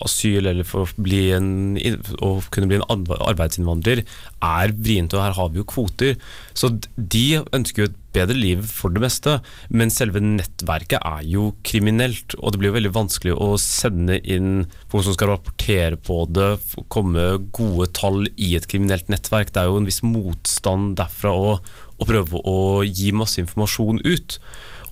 asyl 0.01 0.47
eller 0.47 0.65
for 0.65 0.87
å, 0.87 1.03
bli 1.03 1.27
en, 1.37 1.77
å 2.23 2.37
kunne 2.55 2.71
bli 2.71 2.79
en 2.79 2.87
arbe- 2.87 3.19
arbeidsinnvandrer 3.27 4.05
er 4.07 4.73
vrient, 4.79 5.13
og 5.13 5.25
her 5.25 5.35
har 5.37 5.51
vi 5.51 5.61
jo 5.61 5.67
kvoter. 5.69 6.15
Så 6.57 6.71
de 6.97 7.43
ønsker 7.43 7.83
jo 7.83 7.89
et 7.91 7.99
bedre 8.15 8.39
liv 8.39 8.63
for 8.67 8.95
det 8.95 9.03
meste, 9.05 9.37
men 9.69 9.93
selve 9.93 10.23
nettverket 10.23 11.03
er 11.03 11.27
jo 11.29 11.51
kriminelt. 11.67 12.39
Og 12.39 12.55
det 12.55 12.63
blir 12.63 12.71
jo 12.73 12.79
veldig 12.79 12.95
vanskelig 12.97 13.37
å 13.37 13.51
sende 13.61 14.21
inn 14.23 14.65
folk 14.91 15.05
som 15.07 15.19
skal 15.19 15.35
rapportere 15.35 15.99
på 16.01 16.23
det, 16.31 16.53
komme 16.95 17.27
gode 17.53 17.91
tall 17.99 18.25
i 18.39 18.55
et 18.57 18.71
kriminelt 18.71 19.11
nettverk. 19.13 19.53
Det 19.53 19.67
er 19.67 19.71
jo 19.71 19.83
en 19.83 19.91
viss 19.91 20.01
motstand 20.07 20.95
derfra 21.03 21.35
å, 21.37 21.55
å 22.01 22.09
prøve 22.09 22.43
å 22.49 22.59
gi 22.87 23.13
masse 23.17 23.41
informasjon 23.43 24.03
ut. 24.07 24.39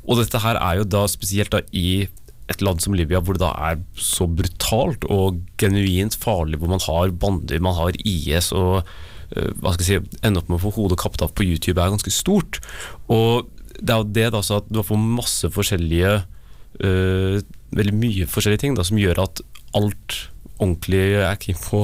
Og 0.09 0.21
dette 0.21 0.41
her 0.45 0.59
er 0.61 0.81
jo 0.81 0.89
da 0.89 1.05
spesielt 1.11 1.53
da 1.55 1.63
i 1.73 2.07
et 2.49 2.65
land 2.65 2.81
som 2.81 2.97
Libya, 2.97 3.21
hvor 3.21 3.37
det 3.37 3.45
da 3.45 3.53
er 3.71 3.83
så 4.01 4.25
brutalt 4.29 5.05
og 5.13 5.43
genuint 5.61 6.17
farlig, 6.17 6.61
hvor 6.61 6.73
man 6.73 6.83
har 6.87 7.13
bander, 7.13 7.61
man 7.61 7.77
har 7.77 7.99
IS 8.09 8.51
og 8.57 8.81
eh, 9.37 9.51
hva 9.61 9.75
skal 9.75 9.85
jeg 9.85 10.07
si, 10.07 10.19
ende 10.25 10.41
opp 10.41 10.49
med 10.49 10.57
å 10.59 10.63
få 10.65 10.73
hodet 10.79 11.01
kappet 11.01 11.27
av 11.27 11.35
på 11.37 11.45
YouTube 11.45 11.77
er 11.77 11.93
ganske 11.93 12.13
stort. 12.15 12.63
Og 13.13 13.51
det 13.79 13.95
er 13.95 14.01
jo 14.01 14.17
det 14.17 14.27
da 14.35 14.43
så 14.45 14.63
at 14.63 14.73
du 14.73 14.81
har 14.81 14.89
fått 14.89 15.05
masse 15.21 15.53
forskjellige 15.55 16.19
eh, 16.85 17.39
Veldig 17.69 17.93
mye 18.01 18.25
forskjellige 18.25 18.63
ting 18.63 18.77
da, 18.79 18.85
som 18.89 18.97
gjør 18.97 19.19
at 19.27 19.43
alt 19.77 20.15
ordentlig 20.57 21.03
er 21.21 21.37
keen 21.43 21.59
på 21.61 21.83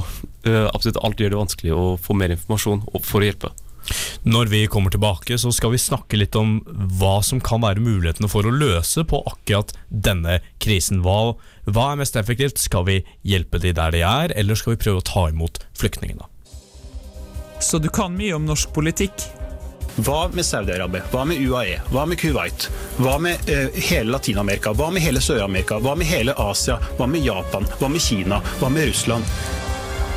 eh, 0.49 0.65
Absolutt 0.71 0.97
alt 1.05 1.21
gjør 1.21 1.35
det 1.35 1.41
vanskelig 1.43 1.75
å 1.77 1.85
få 2.01 2.17
mer 2.17 2.33
informasjon 2.33 2.87
og 2.89 3.05
for 3.05 3.21
å 3.21 3.29
hjelpe. 3.29 3.51
Når 4.25 4.51
vi 4.53 4.64
kommer 4.73 4.90
tilbake, 4.94 5.38
så 5.38 5.53
skal 5.53 5.75
vi 5.75 5.81
snakke 5.83 6.18
litt 6.18 6.37
om 6.38 6.57
hva 6.99 7.18
som 7.25 7.42
kan 7.44 7.64
være 7.64 7.83
mulighetene 7.85 8.31
for 8.33 8.47
å 8.49 8.55
løse 8.55 9.05
på 9.09 9.20
akkurat 9.29 9.75
denne 9.88 10.40
krisen. 10.62 11.03
Hva, 11.05 11.35
hva 11.68 11.90
er 11.92 12.01
mest 12.01 12.16
effektivt? 12.16 12.61
Skal 12.62 12.88
vi 12.88 13.01
hjelpe 13.27 13.61
de 13.61 13.75
der 13.77 13.94
de 13.94 14.05
er, 14.07 14.35
eller 14.38 14.59
skal 14.59 14.75
vi 14.75 14.83
prøve 14.87 15.03
å 15.03 15.09
ta 15.09 15.29
imot 15.33 15.61
flyktningene? 15.77 16.31
Så 17.64 17.79
du 17.81 17.88
kan 17.92 18.16
mye 18.16 18.35
om 18.37 18.47
norsk 18.49 18.73
politikk? 18.77 19.27
Hva 19.94 20.25
med 20.35 20.42
Saudi-Arabia? 20.42 21.05
Hva 21.12 21.23
med 21.29 21.38
UAE? 21.38 21.77
Hva 21.92 22.03
med 22.11 22.18
Kuwait? 22.18 22.66
Hva 22.99 23.14
med 23.23 23.47
uh, 23.47 23.77
hele 23.77 24.11
Latin-Amerika? 24.11 24.73
Hva 24.75 24.88
med 24.90 25.05
hele 25.05 25.23
Sør-Amerika? 25.23 25.79
Hva 25.85 25.94
med 25.99 26.11
hele 26.11 26.35
Asia? 26.35 26.81
Hva 26.99 27.07
med 27.07 27.23
Japan? 27.23 27.68
Hva 27.79 27.92
med 27.92 28.03
Kina? 28.03 28.40
Hva 28.59 28.73
med 28.75 28.90
Russland? 28.90 29.29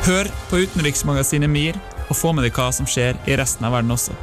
Hør 0.08 0.32
på 0.50 0.64
utenriksmagasinet 0.66 1.52
MIR, 1.52 1.78
og 2.08 2.16
få 2.16 2.34
med 2.34 2.48
deg 2.48 2.56
hva 2.56 2.72
som 2.76 2.88
skjer 2.90 3.20
i 3.28 3.38
resten 3.40 3.68
av 3.68 3.76
verden 3.78 3.96
også. 3.96 4.16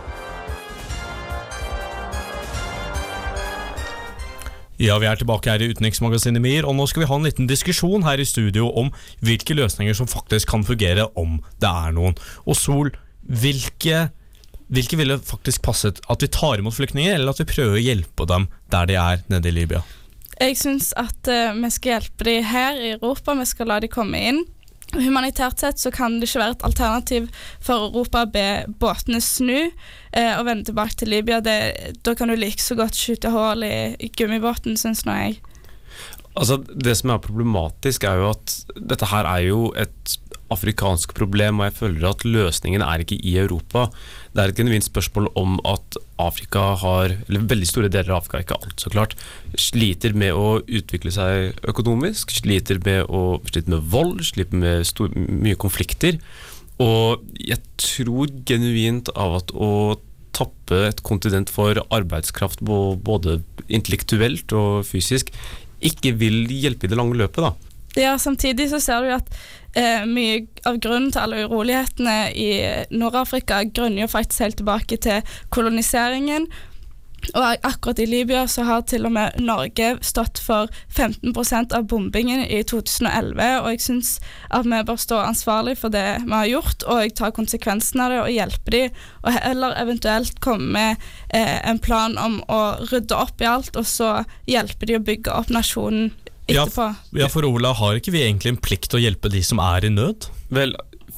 Ja, 4.83 4.97
vi 4.99 5.07
er 5.07 5.15
tilbake 5.15 5.53
her 5.53 5.63
i 5.63 5.69
Utenriksmagasinet 5.71 6.43
MIR, 6.43 6.67
og 6.67 6.75
nå 6.75 6.89
skal 6.91 7.05
vi 7.05 7.09
ha 7.09 7.17
en 7.17 7.27
liten 7.29 7.47
diskusjon 7.47 8.03
her 8.03 8.19
i 8.19 8.27
studio 8.27 8.73
om 8.75 8.91
hvilke 9.23 9.55
løsninger 9.55 9.95
som 9.95 10.11
faktisk 10.11 10.51
kan 10.51 10.67
fungere, 10.67 11.07
om 11.15 11.39
det 11.63 11.71
er 11.71 11.95
noen. 11.95 12.17
Og 12.43 12.59
Sol, 12.59 12.91
hvilke, 13.23 14.09
hvilke 14.75 14.99
ville 14.99 15.21
faktisk 15.23 15.63
passet? 15.63 16.03
At 16.11 16.27
vi 16.27 16.31
tar 16.35 16.59
imot 16.59 16.75
flyktninger, 16.75 17.15
eller 17.15 17.31
at 17.31 17.45
vi 17.45 17.49
prøver 17.53 17.79
å 17.79 17.85
hjelpe 17.85 18.27
dem 18.27 18.49
der 18.75 18.91
de 18.91 18.99
er 18.99 19.23
nede 19.31 19.53
i 19.53 19.55
Libya? 19.55 19.85
Jeg 20.41 20.59
syns 20.59 20.91
at 20.99 21.31
uh, 21.31 21.55
vi 21.55 21.71
skal 21.71 21.95
hjelpe 21.95 22.27
dem 22.27 22.51
her 22.51 22.81
i 22.81 22.93
Europa, 22.97 23.39
vi 23.39 23.47
skal 23.47 23.71
la 23.71 23.79
dem 23.85 23.95
komme 23.95 24.27
inn. 24.33 24.43
Humanitært 24.93 25.63
sett 25.63 25.81
så 25.81 25.91
kan 25.95 26.19
det 26.21 26.29
ikke 26.29 26.43
være 26.43 26.57
et 26.59 26.67
alternativ 26.69 27.29
for 27.63 27.89
Europa 27.89 28.25
å 28.25 28.31
be 28.31 28.47
båtene 28.81 29.21
snu 29.25 29.57
eh, 29.57 30.35
og 30.37 30.45
vende 30.47 30.69
tilbake 30.69 31.01
til 31.01 31.11
Libya. 31.15 31.41
Det, 31.43 31.57
da 32.07 32.15
kan 32.15 32.31
du 32.31 32.37
like 32.39 32.63
så 32.63 32.77
godt 32.79 32.99
skyte 32.99 33.33
hull 33.35 33.65
i, 33.67 34.11
gummibåten, 34.15 34.79
syns 34.79 35.05
nå 35.09 35.17
jeg. 35.19 35.41
Altså, 36.35 36.59
det 36.59 36.97
som 36.99 37.13
er 37.15 37.23
problematisk, 37.23 38.05
er 38.09 38.19
jo 38.19 38.31
at 38.33 38.55
dette 38.75 39.07
her 39.07 39.27
er 39.31 39.43
jo 39.47 39.69
et 39.79 40.17
afrikansk 40.53 41.15
problem, 41.17 41.61
og 41.61 41.69
jeg 41.69 41.77
føler 41.79 42.07
at 42.09 42.25
løsningen 42.27 42.83
er 42.85 43.03
ikke 43.03 43.19
i 43.23 43.37
Europa. 43.39 43.87
Det 44.35 44.43
er 44.43 44.51
et 44.51 44.59
genuint 44.59 44.87
spørsmål 44.87 45.31
om 45.39 45.57
at 45.71 45.99
Afrika 46.21 46.65
har, 46.83 47.15
eller 47.29 47.47
veldig 47.51 47.69
store 47.71 47.91
deler 47.93 48.13
av 48.13 48.23
Afrika, 48.23 48.43
ikke 48.43 48.59
alt 48.61 48.83
så 48.83 48.93
klart, 48.93 49.15
sliter 49.55 50.17
med 50.19 50.35
å 50.35 50.59
utvikle 50.63 51.15
seg 51.15 51.61
økonomisk, 51.71 52.35
sliter 52.35 52.83
med, 52.85 53.07
å, 53.07 53.39
sliter 53.47 53.77
med 53.77 53.87
vold, 53.95 54.25
sliter 54.27 54.59
med 54.59 54.89
stor, 54.91 55.15
mye 55.15 55.59
konflikter. 55.61 56.19
Og 56.83 57.23
jeg 57.39 57.63
tror 57.79 58.35
genuint 58.49 59.11
av 59.15 59.39
at 59.39 59.55
å 59.55 59.71
tappe 60.35 60.81
et 60.89 60.99
kontinent 61.07 61.51
for 61.53 61.79
arbeidskraft 61.95 62.65
både 62.67 63.39
intellektuelt 63.71 64.51
og 64.59 64.83
fysisk 64.89 65.31
ikke 65.85 66.15
vil 66.21 66.45
hjelpe 66.51 66.89
i 66.89 66.93
det 66.93 66.99
lange 66.99 67.17
løpet, 67.19 67.45
da. 67.45 67.75
Ja, 67.95 68.17
Samtidig 68.19 68.71
så 68.73 68.81
ser 68.83 69.05
du 69.05 69.13
at 69.15 69.29
eh, 69.79 70.03
mye 70.09 70.43
av 70.67 70.81
grunnen 70.83 71.13
til 71.15 71.23
alle 71.23 71.45
urolighetene 71.47 72.17
i 72.35 72.49
Nord-Afrika 72.95 73.63
grunner 73.71 74.05
jo 74.05 74.11
faktisk 74.11 74.43
helt 74.43 74.59
tilbake 74.59 74.99
til 75.05 75.37
koloniseringen. 75.55 76.49
Og 77.33 77.65
akkurat 77.67 77.99
i 77.99 78.07
Libya 78.07 78.43
så 78.51 78.63
har 78.69 78.83
til 78.91 79.07
og 79.09 79.13
med 79.17 79.39
Norge 79.41 79.95
stått 80.05 80.39
for 80.45 80.69
15% 80.93 81.73
av 81.77 81.87
bombingen 81.91 82.43
i 82.45 82.61
2011, 82.69 83.41
og 83.63 83.69
jeg 83.73 83.81
syns 83.87 84.11
at 84.55 84.69
vi 84.69 84.81
bør 84.87 85.01
stå 85.01 85.21
ansvarlig 85.25 85.77
for 85.81 85.95
det 85.95 86.05
vi 86.25 86.35
har 86.35 86.51
gjort, 86.51 86.85
og 86.87 87.01
jeg 87.05 87.15
tar 87.19 87.35
konsekvensen 87.37 88.03
av 88.05 88.13
det 88.13 88.21
og 88.25 88.33
hjelper 88.35 88.77
dem, 88.77 89.01
og 89.25 89.39
heller 89.39 89.79
eventuelt 89.81 90.41
komme 90.45 90.69
med 90.75 91.07
eh, 91.35 91.59
en 91.69 91.81
plan 91.83 92.19
om 92.21 92.41
å 92.53 92.61
rydde 92.93 93.17
opp 93.17 93.41
i 93.41 93.49
alt, 93.49 93.77
og 93.81 93.89
så 93.89 94.11
hjelpe 94.51 94.87
de 94.91 94.99
å 94.99 95.05
bygge 95.05 95.33
opp 95.33 95.51
nasjonen 95.55 96.13
Ja, 96.47 96.67
etterpå. 96.67 96.91
ja, 97.17 97.29
for 97.33 97.47
Ola, 97.49 97.73
har 97.73 97.97
ikke 97.97 98.13
vi 98.13 98.21
egentlig 98.27 98.53
en 98.53 98.61
plikt 98.61 98.91
til 98.93 99.01
å 99.01 99.05
hjelpe 99.07 99.31
de 99.33 99.41
som 99.43 99.63
er 99.65 99.87
i 99.89 99.93
nød? 99.95 100.29
Vel, 100.53 100.75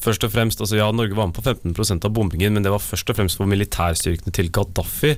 først 0.06 0.26
og 0.26 0.32
fremst, 0.32 0.62
altså 0.62 0.78
ja, 0.78 0.86
Norge 0.94 1.16
var 1.18 1.28
med 1.28 1.36
på 1.36 1.44
15% 1.44 2.06
av 2.06 2.14
bombingen, 2.14 2.54
men 2.54 2.64
det 2.64 2.72
var 2.72 2.82
først 2.82 3.10
og 3.10 3.18
fremst 3.18 3.40
for 3.40 3.50
militærstyrkene 3.50 4.34
til 4.34 4.50
Gaddafi. 4.54 5.16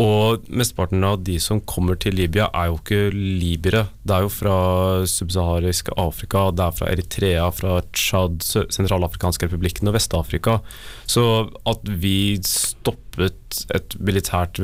Og 0.00 0.46
mesteparten 0.48 1.04
av 1.04 1.18
de 1.26 1.36
som 1.42 1.60
kommer 1.68 1.98
til 2.00 2.16
Libya, 2.16 2.46
er 2.56 2.70
jo 2.70 2.78
ikke 2.78 3.00
libyere. 3.12 3.84
Det 4.00 4.14
er 4.16 4.24
jo 4.24 4.30
fra 4.32 4.56
subsaharisk 5.08 5.92
Afrika, 6.00 6.46
det 6.56 6.64
er 6.64 6.76
fra 6.78 6.88
Eritrea, 6.94 7.50
fra 7.52 7.76
Tsjad, 7.92 8.40
Sentralafrikanske 8.72 9.50
republikken 9.50 9.90
og 9.90 9.98
Vest-Afrika. 9.98 10.58
Så 11.04 11.26
at 11.68 11.84
vi 11.84 12.40
stoppet 12.48 13.66
et 13.76 13.98
militært 14.00 14.62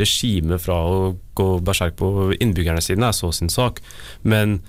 regime 0.00 0.56
fra 0.62 0.80
å 0.88 1.12
gå 1.36 1.50
berserk 1.66 1.98
på 2.00 2.32
innbyggerne 2.38 2.82
sine, 2.84 3.10
er 3.10 3.16
så 3.16 3.34
sin 3.36 3.52
sak. 3.52 3.84
Men 4.24 4.62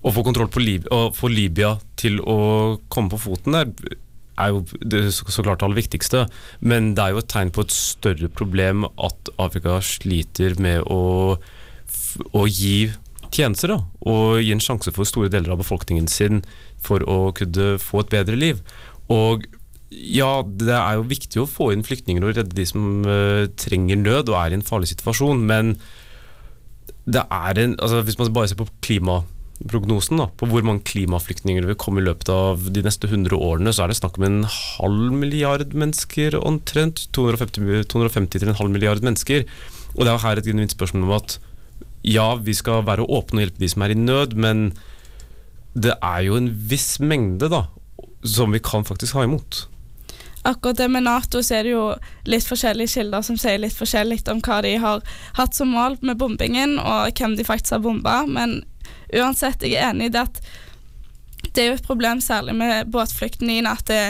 å 0.00 0.12
få 0.14 0.24
kontroll 0.24 0.48
på 0.52 0.62
Lib 0.62 0.86
og 0.94 1.16
få 1.16 1.28
Libya 1.32 1.74
til 2.00 2.20
å 2.24 2.78
komme 2.92 3.12
på 3.12 3.20
foten 3.20 3.56
der, 3.56 3.72
er 4.40 4.54
jo 4.54 4.62
det 4.80 5.02
så, 5.12 5.26
klart 5.42 5.60
det 5.60 5.66
aller 5.66 5.80
viktigste. 5.82 6.24
Men 6.64 6.94
det 6.96 7.04
er 7.04 7.14
jo 7.14 7.22
et 7.22 7.30
tegn 7.32 7.52
på 7.52 7.66
et 7.66 7.74
større 7.74 8.30
problem 8.32 8.86
at 8.88 9.30
Afrika 9.42 9.78
sliter 9.84 10.56
med 10.62 10.86
å, 10.88 11.36
å 12.32 12.44
gi 12.48 12.90
tjenester. 13.30 13.74
Da, 13.74 13.80
og 14.08 14.40
gi 14.40 14.54
en 14.54 14.64
sjanse 14.64 14.92
for 14.96 15.08
store 15.08 15.30
deler 15.32 15.54
av 15.54 15.60
befolkningen 15.62 16.08
sin 16.10 16.44
for 16.80 17.04
å 17.04 17.34
kunne 17.36 17.74
få 17.82 18.04
et 18.04 18.14
bedre 18.16 18.38
liv. 18.38 18.62
Og 19.12 19.44
ja, 19.90 20.30
det 20.46 20.76
er 20.76 20.96
jo 20.96 21.08
viktig 21.10 21.42
å 21.42 21.50
få 21.50 21.72
inn 21.74 21.84
flyktninger 21.86 22.24
og 22.24 22.36
redde 22.38 22.56
de 22.56 22.66
som 22.68 23.02
uh, 23.04 23.50
trenger 23.58 23.98
nød 23.98 24.30
og 24.30 24.38
er 24.38 24.54
i 24.54 24.60
en 24.60 24.66
farlig 24.66 24.92
situasjon, 24.92 25.42
men 25.50 25.74
det 27.10 27.24
er 27.32 27.58
en, 27.58 27.72
altså 27.82 28.04
Hvis 28.06 28.18
man 28.20 28.30
bare 28.34 28.50
ser 28.50 28.58
på 28.60 28.68
klimaprognosen, 29.60 30.18
da, 30.18 30.28
på 30.36 30.46
hvor 30.48 30.62
mange 30.62 30.82
klimaflyktninger 30.84 31.62
det 31.62 31.68
vil 31.68 31.78
komme 31.78 32.00
i 32.00 32.04
løpet 32.04 32.28
av 32.28 32.70
de 32.72 32.82
neste 32.82 33.06
100 33.06 33.36
årene, 33.36 33.72
så 33.72 33.84
er 33.84 33.88
det 33.88 33.98
snakk 33.98 34.18
om 34.18 34.24
en 34.24 34.44
halv 34.44 35.12
milliard 35.12 35.74
mennesker 35.74 36.38
omtrent. 36.38 37.08
250, 37.12 37.86
250 37.88 38.40
til 38.40 38.48
en 38.48 38.58
halv 38.58 38.70
milliard 38.70 39.02
mennesker. 39.02 39.44
Og 39.96 40.04
det 40.04 40.08
er 40.08 40.14
jo 40.14 40.24
her 40.24 40.38
et 40.38 40.46
genuint 40.46 40.72
spørsmål 40.72 41.04
om 41.04 41.16
at 41.18 41.38
ja, 42.02 42.34
vi 42.36 42.54
skal 42.54 42.86
være 42.86 43.04
åpne 43.04 43.40
og 43.40 43.44
hjelpe 43.44 43.60
de 43.60 43.68
som 43.68 43.82
er 43.82 43.92
i 43.92 43.98
nød, 43.98 44.34
men 44.34 44.72
det 45.74 45.94
er 46.02 46.22
jo 46.24 46.38
en 46.38 46.48
viss 46.70 46.98
mengde 47.00 47.50
da, 47.52 47.66
som 48.24 48.52
vi 48.52 48.62
kan 48.64 48.84
faktisk 48.84 49.18
ha 49.18 49.26
imot. 49.26 49.66
Akkurat 50.42 50.78
det 50.78 50.88
med 50.88 51.04
Nato 51.04 51.42
så 51.44 51.58
er 51.58 51.66
det 51.66 51.74
jo 51.74 51.84
litt 52.24 52.46
forskjellige 52.48 52.94
kilder 52.94 53.24
som 53.26 53.36
sier 53.36 53.60
litt 53.60 53.76
forskjellig 53.76 54.22
om 54.32 54.40
hva 54.40 54.62
de 54.64 54.72
har 54.80 55.02
hatt 55.36 55.52
som 55.52 55.68
mål 55.68 55.98
med 56.00 56.16
bombingen, 56.16 56.78
og 56.80 57.12
hvem 57.12 57.36
de 57.36 57.44
faktisk 57.44 57.76
har 57.76 57.84
bomba. 57.84 58.22
Men 58.24 58.62
uansett, 59.14 59.64
jeg 59.66 59.78
er 59.78 59.90
enig 59.90 60.10
i 60.10 60.14
det 60.14 60.26
at 60.28 60.42
det 61.50 61.62
er 61.62 61.70
jo 61.70 61.78
et 61.78 61.86
problem 61.86 62.20
særlig 62.22 62.54
med 62.58 62.90
båtflyktningene 62.92 63.72
at 63.72 63.88
det, 63.88 64.02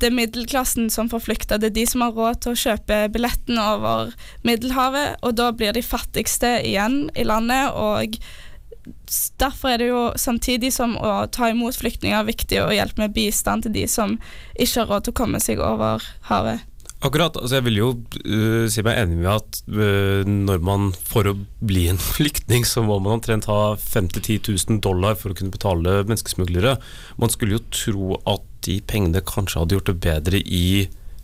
det 0.00 0.10
er 0.10 0.16
middelklassen 0.16 0.90
som 0.92 1.10
får 1.12 1.24
flykte. 1.26 1.58
Det 1.60 1.70
er 1.70 1.78
de 1.78 1.86
som 1.88 2.04
har 2.04 2.16
råd 2.16 2.42
til 2.44 2.54
å 2.54 2.60
kjøpe 2.60 2.98
billetten 3.14 3.60
over 3.60 4.12
Middelhavet, 4.46 5.16
og 5.24 5.36
da 5.40 5.50
blir 5.56 5.76
de 5.76 5.84
fattigste 5.84 6.58
igjen 6.68 7.06
i 7.16 7.24
landet. 7.26 7.72
og 7.72 8.18
Derfor 9.40 9.72
er 9.72 9.82
det 9.82 9.90
jo 9.90 10.02
samtidig 10.20 10.72
som 10.76 10.94
å 11.00 11.18
ta 11.32 11.50
imot 11.50 11.78
flyktninger 11.80 12.28
viktig 12.28 12.60
å 12.62 12.70
hjelpe 12.74 13.02
med 13.02 13.16
bistand 13.16 13.66
til 13.66 13.74
de 13.74 13.86
som 13.90 14.18
ikke 14.54 14.84
har 14.84 14.92
råd 14.92 15.08
til 15.08 15.16
å 15.16 15.20
komme 15.24 15.42
seg 15.42 15.64
over 15.64 16.04
havet. 16.30 16.62
Akkurat, 17.04 17.36
altså 17.36 17.58
jeg 17.58 17.66
vil 17.66 17.78
jo 17.78 17.88
uh, 18.24 18.64
si 18.72 18.80
meg 18.86 18.96
enig 19.02 19.18
med 19.20 19.28
at 19.28 19.58
uh, 19.68 20.22
når 20.24 20.62
man 20.64 20.88
for 20.96 21.28
å 21.28 21.34
bli 21.60 21.86
en 21.92 22.00
flyktning, 22.16 22.64
så 22.64 22.84
må 22.86 22.98
man 23.04 23.18
omtrent 23.18 23.48
ha 23.52 23.76
5 23.76 24.08
000-10 24.16 24.52
000 24.72 24.80
dollar 24.84 25.18
for 25.20 25.32
å 25.32 25.36
kunne 25.36 25.52
betale 25.52 26.00
menneskesmuglere. 26.08 26.78
Man 27.20 27.32
skulle 27.32 27.58
jo 27.58 27.66
tro 27.68 28.20
at 28.24 28.46
de 28.66 28.80
pengene 28.88 29.22
kanskje 29.24 29.60
hadde 29.62 29.76
gjort 29.76 29.92
det 29.92 30.00
bedre 30.08 30.40
i 30.40 30.66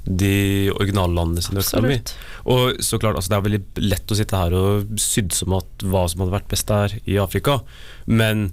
de 0.02 0.70
originallandene 0.74 1.42
sin 1.44 1.60
økonomi. 1.60 2.00
Og 2.50 2.82
så 2.82 2.98
klart, 2.98 3.16
altså 3.16 3.30
Det 3.30 3.36
er 3.38 3.44
veldig 3.46 3.86
lett 3.86 4.12
å 4.12 4.18
sitte 4.18 4.40
her 4.40 4.56
og 4.58 4.96
sydde 5.00 5.46
om 5.46 5.60
at 5.60 5.84
hva 5.86 6.02
som 6.10 6.24
hadde 6.24 6.34
vært 6.34 6.50
best 6.50 6.68
der 6.68 6.96
i 7.06 7.20
Afrika, 7.22 7.60
men 8.10 8.50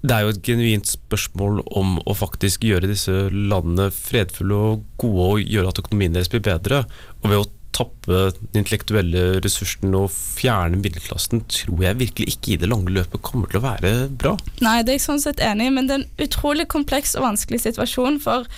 det 0.00 0.16
er 0.16 0.24
jo 0.24 0.32
et 0.32 0.42
genuint 0.46 0.88
spørsmål 0.88 1.60
om 1.76 1.98
å 2.08 2.16
faktisk 2.16 2.64
gjøre 2.64 2.88
disse 2.88 3.12
landene 3.30 3.90
fredfulle 3.92 4.56
og 4.56 4.84
gode 5.00 5.26
og 5.26 5.42
gjøre 5.44 5.72
at 5.72 5.80
økonomien 5.82 6.14
deres 6.16 6.30
blir 6.32 6.44
bedre. 6.44 6.84
Og 7.20 7.28
ved 7.28 7.42
å 7.42 7.48
tappe 7.76 8.22
den 8.34 8.62
intellektuelle 8.62 9.24
ressursen 9.44 9.94
og 9.96 10.08
fjerne 10.10 10.80
middelklassen, 10.80 11.44
tror 11.52 11.84
jeg 11.84 12.00
virkelig 12.00 12.34
ikke 12.34 12.54
i 12.54 12.60
det 12.60 12.70
lange 12.70 12.92
løpet 12.92 13.22
kommer 13.24 13.50
til 13.50 13.60
å 13.60 13.66
være 13.68 13.92
bra. 14.10 14.34
Nei, 14.64 14.80
det 14.82 14.94
er 14.94 14.98
jeg 14.98 15.06
sånn 15.06 15.22
sett 15.22 15.42
enig 15.44 15.68
i, 15.68 15.74
men 15.76 15.88
det 15.88 15.96
er 15.96 16.02
en 16.02 16.26
utrolig 16.26 16.66
kompleks 16.72 17.14
og 17.18 17.26
vanskelig 17.28 17.62
situasjon. 17.66 18.18
For 18.24 18.48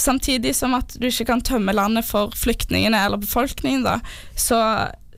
samtidig 0.00 0.54
som 0.56 0.74
at 0.78 0.96
du 0.96 1.06
ikke 1.10 1.28
kan 1.30 1.44
tømme 1.46 1.76
landet 1.76 2.08
for 2.08 2.34
flyktningene 2.36 3.04
eller 3.04 3.20
befolkningen, 3.22 3.84
da, 3.86 3.98
så, 4.34 4.60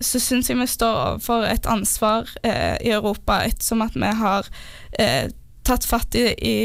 så 0.02 0.22
syns 0.22 0.50
jeg 0.50 0.60
vi 0.60 0.68
står 0.70 0.98
overfor 1.06 1.46
et 1.48 1.70
ansvar 1.70 2.30
eh, 2.42 2.76
i 2.82 2.92
Europa 2.94 3.44
ettersom 3.46 3.86
at 3.86 3.96
vi 3.96 4.10
har 4.22 4.50
eh, 4.98 5.30
tatt 5.66 5.86
fatt 5.88 6.16
i, 6.18 6.28
i, 6.36 6.56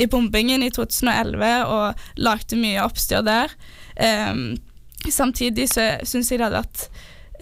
i 0.00 0.06
bombingen 0.10 0.64
i 0.64 0.70
2011 0.74 1.50
og 1.70 2.06
lagde 2.20 2.60
mye 2.60 2.84
oppstyr 2.84 3.24
der. 3.26 3.52
Um, 3.98 4.54
samtidig 5.10 5.68
så 5.72 5.94
syns 6.06 6.32
jeg 6.32 6.40
det 6.40 6.48
hadde 6.48 6.62
vært 6.62 6.86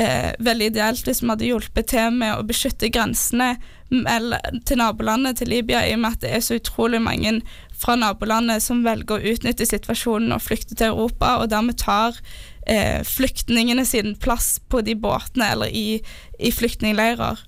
eh, 0.00 0.32
veldig 0.42 0.72
ideelt 0.72 1.06
hvis 1.06 1.22
vi 1.22 1.30
hadde 1.30 1.48
hjulpet 1.48 1.92
til 1.92 2.16
med 2.16 2.36
å 2.36 2.46
beskytte 2.46 2.90
grensene 2.92 3.54
til 3.92 4.78
nabolandet 4.80 5.42
til 5.42 5.50
Libya, 5.52 5.82
i 5.84 5.92
og 5.92 6.00
med 6.00 6.16
at 6.16 6.22
det 6.24 6.30
er 6.32 6.44
så 6.44 6.56
utrolig 6.56 7.02
mange 7.04 7.34
fra 7.76 7.96
nabolandet 7.98 8.64
som 8.64 8.80
velger 8.86 9.18
å 9.18 9.32
utnytte 9.34 9.66
situasjonen 9.68 10.32
og 10.32 10.44
flykte 10.44 10.78
til 10.78 10.94
Europa, 10.94 11.36
og 11.42 11.50
dermed 11.52 11.76
tar 11.82 12.16
eh, 12.64 13.02
flyktningene 13.04 13.84
sin 13.84 14.14
plass 14.16 14.56
på 14.72 14.80
de 14.86 14.96
båtene 14.96 15.50
eller 15.52 15.76
i, 15.76 16.00
i 16.40 16.52
flyktningleirer. 16.54 17.42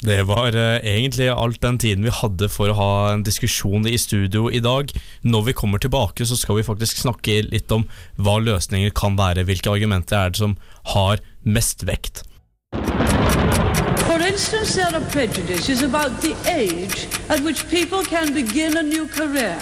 Det 0.00 0.22
var 0.24 0.56
eh, 0.56 0.80
egentlig 0.96 1.28
alt 1.28 1.60
den 1.62 1.78
tiden 1.78 2.04
vi 2.06 2.12
hadde 2.14 2.48
for 2.48 2.72
å 2.72 2.76
ha 2.78 2.92
en 3.12 3.24
diskusjon 3.24 3.84
i 3.84 3.98
studio 4.00 4.48
i 4.48 4.62
dag. 4.64 4.88
Når 5.20 5.42
vi 5.50 5.52
kommer 5.52 5.82
tilbake, 5.82 6.24
så 6.24 6.38
skal 6.40 6.56
vi 6.56 6.64
faktisk 6.64 7.02
snakke 7.02 7.42
litt 7.50 7.68
om 7.72 7.84
hva 8.16 8.38
løsninger 8.40 8.94
kan 8.96 9.18
være. 9.20 9.44
Hvilke 9.44 9.74
argumenter 9.74 10.16
er 10.16 10.32
det 10.32 10.40
som 10.40 10.56
har 10.94 11.20
mest 11.44 11.84
vekt? 11.84 12.24
For 14.08 14.24
instance, 14.24 14.74
there 14.74 14.96
are 14.96 15.04
prejudices 15.12 15.82
about 15.82 16.20
the 16.24 16.32
age 16.48 17.06
at 17.28 17.44
which 17.44 17.68
people 17.68 18.02
can 18.02 18.32
begin 18.32 18.78
a 18.78 18.82
new 18.82 19.06
career. 19.06 19.60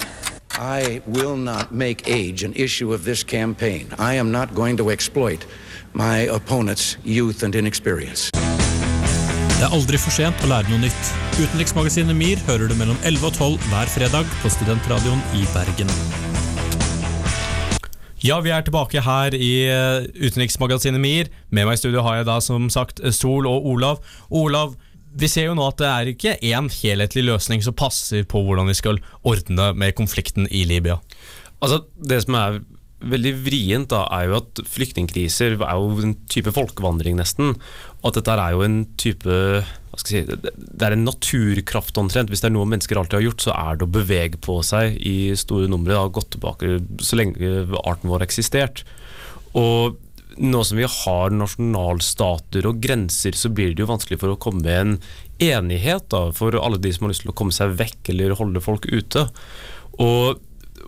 I 0.55 1.03
will 1.07 1.37
not 1.37 1.73
make 1.73 2.07
age 2.07 2.45
an 2.45 2.55
issue 2.55 2.95
of 2.95 3.05
this 3.05 3.25
campaign. 3.25 3.89
I 3.99 4.15
am 4.15 4.31
not 4.31 4.55
going 4.55 4.77
to 4.77 4.91
exploit 4.91 5.47
my 5.95 6.29
opponent's 6.31 6.97
youth 7.05 7.43
and 7.43 7.55
inexperience. 7.55 8.31
Det 9.59 9.67
er 9.67 9.73
aldri 9.75 9.99
for 9.99 10.15
sent 10.15 10.43
å 10.47 10.49
lære 10.53 10.71
noe 10.71 10.85
nytt. 10.85 11.09
Utenriksmagasinet 11.35 12.15
MIR 12.15 12.39
hører 12.47 12.71
du 12.71 12.77
mellom 12.79 12.95
11 13.03 13.25
og 13.27 13.33
12 13.59 13.65
hver 13.73 13.89
fredag 13.91 14.29
på 14.39 14.53
Studentradioen 14.55 15.19
i 15.35 15.43
Bergen. 15.51 15.91
Ja, 18.23 18.39
vi 18.39 18.53
er 18.55 18.63
tilbake 18.63 19.03
her 19.03 19.35
i 19.35 19.51
eh, 19.67 20.07
utenriksmagasinet 20.15 21.03
MIR. 21.03 21.33
Med 21.51 21.67
meg 21.67 21.75
i 21.75 21.83
studio 21.83 22.07
har 22.07 22.21
jeg 22.21 22.29
da 22.31 22.39
som 22.39 22.71
sagt 22.71 23.03
Sol 23.19 23.51
og 23.51 23.67
Olav. 23.67 23.99
Olav, 24.31 24.79
vi 25.19 25.27
ser 25.27 25.51
jo 25.51 25.59
nå 25.59 25.67
at 25.73 25.83
det 25.83 25.91
er 25.91 26.15
ikke 26.15 26.39
én 26.39 26.71
helhetlig 26.79 27.27
løsning 27.27 27.67
som 27.67 27.75
passer 27.75 28.31
på 28.31 28.47
hvordan 28.47 28.71
vi 28.71 28.79
skal 28.79 29.03
ordne 29.27 29.73
med 29.75 29.99
konflikten 29.99 30.47
i 30.55 30.69
Libya. 30.71 31.01
Altså, 31.59 31.83
Det 31.99 32.23
som 32.23 32.39
er 32.39 32.63
veldig 32.99 33.33
vrient, 33.45 33.91
da, 33.93 34.05
er 34.15 34.29
jo 34.29 34.39
at 34.41 34.61
flyktningkriser 34.67 35.57
er 35.59 35.79
jo 35.79 36.03
en 36.03 36.15
type 36.31 36.53
folkevandring, 36.55 37.19
nesten. 37.19 37.55
At 38.07 38.19
dette 38.19 38.35
er 38.39 38.55
jo 38.55 38.65
en 38.67 38.81
type 39.01 39.27
hva 39.99 39.99
skal 39.99 40.15
jeg 40.15 40.27
si, 40.29 40.51
Det 40.55 40.87
er 40.87 40.95
en 40.95 41.07
naturkraft 41.07 41.97
omtrent. 41.99 42.31
Hvis 42.31 42.45
det 42.45 42.51
er 42.51 42.55
noe 42.55 42.69
mennesker 42.69 43.01
alltid 43.01 43.19
har 43.19 43.25
gjort, 43.27 43.47
så 43.47 43.55
er 43.57 43.79
det 43.79 43.87
å 43.89 43.95
bevege 43.99 44.41
på 44.45 44.61
seg 44.67 44.99
i 45.03 45.33
store 45.39 45.71
numre. 45.71 45.95
Det 45.95 46.03
har 46.03 46.13
gått 46.15 46.31
tilbake 46.37 46.77
så 47.03 47.19
lenge 47.19 47.65
arten 47.83 48.11
vår 48.11 48.21
har 48.21 48.29
eksistert. 48.29 48.85
Og 49.59 49.99
nå 50.39 50.61
som 50.65 50.79
vi 50.79 50.87
har 50.87 51.35
nasjonalstater 51.35 52.69
og 52.69 52.83
grenser, 52.83 53.35
så 53.35 53.51
blir 53.51 53.73
det 53.75 53.83
jo 53.83 53.91
vanskelig 53.91 54.21
for 54.23 54.35
å 54.35 54.41
komme 54.41 54.63
med 54.63 54.79
en 54.79 54.99
enighet 55.43 56.07
da, 56.13 56.29
for 56.35 56.55
alle 56.59 56.79
de 56.83 56.93
som 56.95 57.07
har 57.07 57.15
lyst 57.15 57.25
til 57.27 57.33
å 57.33 57.39
komme 57.39 57.55
seg 57.55 57.75
vekk 57.79 58.13
eller 58.15 58.37
holde 58.39 58.63
folk 58.63 58.87
ute. 58.91 59.27
Og 59.99 60.39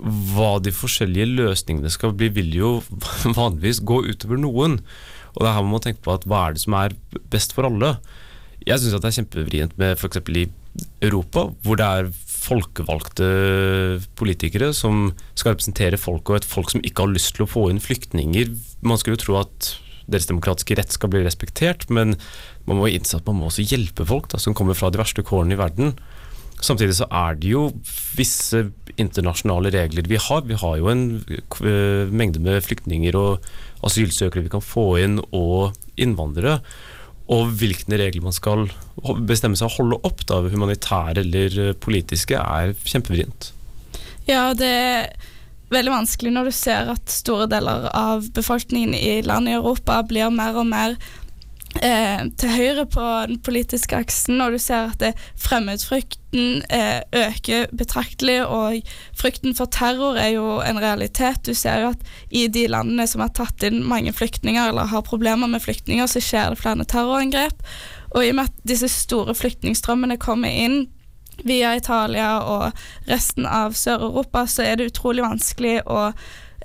hva 0.00 0.52
de 0.62 0.72
forskjellige 0.72 1.32
løsningene 1.34 1.90
skal 1.92 2.14
bli, 2.16 2.30
vil 2.32 2.54
jo 2.56 2.74
vanligvis 3.40 3.82
gå 3.86 4.04
utover 4.12 4.40
noen. 4.40 4.78
Og 5.34 5.42
det 5.42 5.50
er 5.50 5.56
her 5.56 5.66
man 5.66 5.74
må 5.76 5.82
tenke 5.84 6.02
på 6.04 6.14
at 6.14 6.26
hva 6.28 6.46
er 6.46 6.56
det 6.56 6.64
som 6.64 6.76
er 6.78 6.96
best 7.32 7.54
for 7.56 7.68
alle? 7.68 7.96
Jeg 8.66 8.80
syns 8.80 8.96
det 8.96 9.08
er 9.08 9.18
kjempevrient 9.20 9.78
med 9.80 9.96
f.eks. 9.96 10.20
i 10.36 10.48
Europa, 11.02 11.46
hvor 11.64 11.78
det 11.80 11.86
er 11.86 12.10
folkevalgte 12.40 13.28
politikere 14.18 14.70
som 14.76 15.10
skal 15.34 15.54
representere 15.54 16.00
folk, 16.00 16.28
og 16.28 16.40
et 16.40 16.48
folk 16.48 16.72
som 16.72 16.82
ikke 16.84 17.04
har 17.04 17.14
lyst 17.14 17.34
til 17.36 17.46
å 17.46 17.50
få 17.50 17.68
inn 17.72 17.82
flyktninger. 17.82 18.52
Man 18.84 19.00
skulle 19.00 19.18
jo 19.18 19.24
tro 19.24 19.38
at 19.42 19.74
deres 20.10 20.28
demokratiske 20.28 20.76
rett 20.78 20.92
skal 20.94 21.12
bli 21.12 21.22
respektert, 21.24 21.86
men 21.92 22.16
man 22.66 22.80
må 22.80 22.90
innse 22.90 23.18
at 23.18 23.28
man 23.28 23.38
må 23.40 23.50
også 23.50 23.66
hjelpe 23.66 24.06
folk 24.08 24.30
da, 24.32 24.40
som 24.42 24.56
kommer 24.56 24.78
fra 24.78 24.90
de 24.90 25.00
verste 25.00 25.24
kårene 25.26 25.56
i 25.56 25.60
verden. 25.60 25.94
Samtidig 26.60 26.98
så 26.98 27.08
er 27.08 27.38
det 27.40 27.54
jo 27.54 27.64
visse 28.18 28.66
internasjonale 29.00 29.72
regler 29.72 30.08
vi 30.10 30.18
har. 30.20 30.44
Vi 30.44 30.58
har 30.60 30.76
jo 30.76 30.90
en 30.92 31.04
eh, 31.24 32.10
mengde 32.12 32.42
med 32.44 32.60
flyktninger 32.66 33.16
og 33.16 33.46
asylsøkere 33.86 34.44
vi 34.44 34.52
kan 34.52 34.64
få 34.64 34.86
inn, 35.00 35.18
og 35.32 35.76
innvandrere. 36.00 36.58
Og 37.30 37.52
hvilke 37.60 37.96
regler 37.96 38.26
man 38.26 38.36
skal 38.36 38.66
bestemme 39.28 39.56
seg 39.56 39.70
å 39.70 39.76
holde 39.78 40.00
opp, 40.06 40.24
da, 40.28 40.42
humanitære 40.52 41.24
eller 41.24 41.58
eh, 41.70 41.76
politiske, 41.80 42.36
er 42.36 42.74
kjempevrient. 42.84 43.52
Ja, 44.28 44.50
det 44.52 44.68
er 44.68 45.12
veldig 45.70 45.94
vanskelig 45.94 46.34
når 46.34 46.50
du 46.50 46.54
ser 46.54 46.90
at 46.92 47.12
store 47.14 47.46
deler 47.50 47.88
av 47.96 48.26
befolkningen 48.36 48.94
i 48.98 49.20
land 49.24 49.48
i 49.48 49.56
Europa 49.56 50.00
blir 50.06 50.32
mer 50.34 50.58
og 50.58 50.66
mer 50.70 50.96
eh, 51.78 52.22
til 52.40 52.52
høyre 52.54 52.84
på 52.90 53.04
den 53.30 53.38
politiske 53.44 53.96
aksen, 53.96 54.40
og 54.42 54.56
du 54.56 54.58
ser 54.62 54.90
at 54.90 55.22
fremmedfrykten 55.40 56.62
eh, 56.72 57.00
øker 57.16 57.70
betraktelig, 57.76 58.40
og 58.46 58.80
frykten 59.18 59.56
for 59.56 59.70
terror 59.70 60.18
er 60.20 60.34
jo 60.34 60.58
en 60.64 60.80
realitet. 60.82 61.42
Du 61.46 61.54
ser 61.54 61.84
jo 61.84 61.92
at 61.94 62.06
i 62.30 62.46
de 62.52 62.66
landene 62.70 63.06
som 63.10 63.24
har 63.24 63.34
tatt 63.36 63.66
inn 63.66 63.82
mange 63.86 64.14
flyktninger, 64.16 64.70
eller 64.70 64.90
har 64.90 65.06
problemer 65.06 65.50
med 65.50 65.62
flyktninger, 65.64 66.10
så 66.10 66.22
skjer 66.24 66.52
det 66.54 66.62
flere 66.62 66.86
terrorangrep. 66.86 67.62
Og 68.10 68.24
i 68.24 68.32
og 68.32 68.40
med 68.40 68.50
at 68.50 68.64
disse 68.66 68.90
store 68.90 69.36
flyktningstrømmene 69.38 70.18
kommer 70.20 70.50
inn 70.50 70.88
via 71.46 71.74
Italia 71.76 72.40
og 72.44 72.80
resten 73.08 73.46
av 73.48 73.76
Sør-Europa, 73.78 74.44
så 74.50 74.66
er 74.66 74.76
det 74.76 74.90
utrolig 74.90 75.24
vanskelig 75.24 75.78
å 75.88 76.10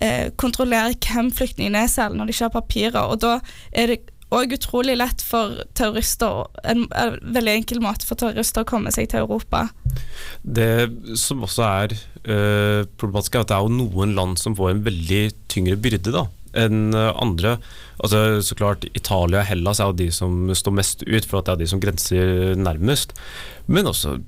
eh, 0.01 0.31
kontrollere 0.41 0.97
hvem 0.99 1.31
flyktningene 1.35 1.85
er, 1.85 1.91
selv 1.91 2.17
når 2.17 2.27
de 2.27 2.35
ikke 2.35 2.47
har 2.49 2.55
papirer. 2.55 3.01
Og 3.05 3.21
da 3.23 3.37
er 3.71 3.93
det 3.93 4.01
òg 4.33 4.55
utrolig 4.57 4.95
lett 4.97 5.21
for 5.21 5.59
terrorister 5.77 6.47
en, 6.65 6.85
en 6.97 7.17
veldig 7.35 7.59
enkel 7.61 7.81
måte 7.83 8.07
for 8.07 8.17
terrorister 8.19 8.65
å 8.65 8.69
komme 8.69 8.93
seg 8.93 9.11
til 9.11 9.25
Europa. 9.25 9.67
Det 10.41 10.87
som 11.19 11.43
også 11.45 11.67
er 11.67 11.93
uh, 11.95 12.81
problematisk, 12.97 13.35
er 13.35 13.45
at 13.45 13.51
det 13.51 13.59
er 13.59 13.67
jo 13.67 13.77
noen 13.83 14.15
land 14.17 14.41
som 14.41 14.57
får 14.57 14.73
en 14.73 14.85
veldig 14.87 15.23
tyngre 15.51 15.77
byrde 15.79 16.15
da, 16.15 16.25
enn 16.65 16.95
andre. 16.95 17.57
Altså, 18.01 18.41
så 18.43 18.57
klart 18.57 18.87
Italia 18.93 19.43
og 19.43 19.49
Hellas 19.49 19.79
er 19.79 19.91
jo 19.91 19.99
de 20.01 20.09
som 20.13 20.49
står 20.55 20.77
mest 20.81 21.05
ut, 21.05 21.27
for 21.27 21.39
at 21.39 21.47
det 21.47 21.55
er 21.55 21.63
de 21.63 21.69
som 21.71 21.83
grenser 21.83 22.55
nærmest. 22.59 23.13
Men 23.65 23.89
også, 23.89 24.19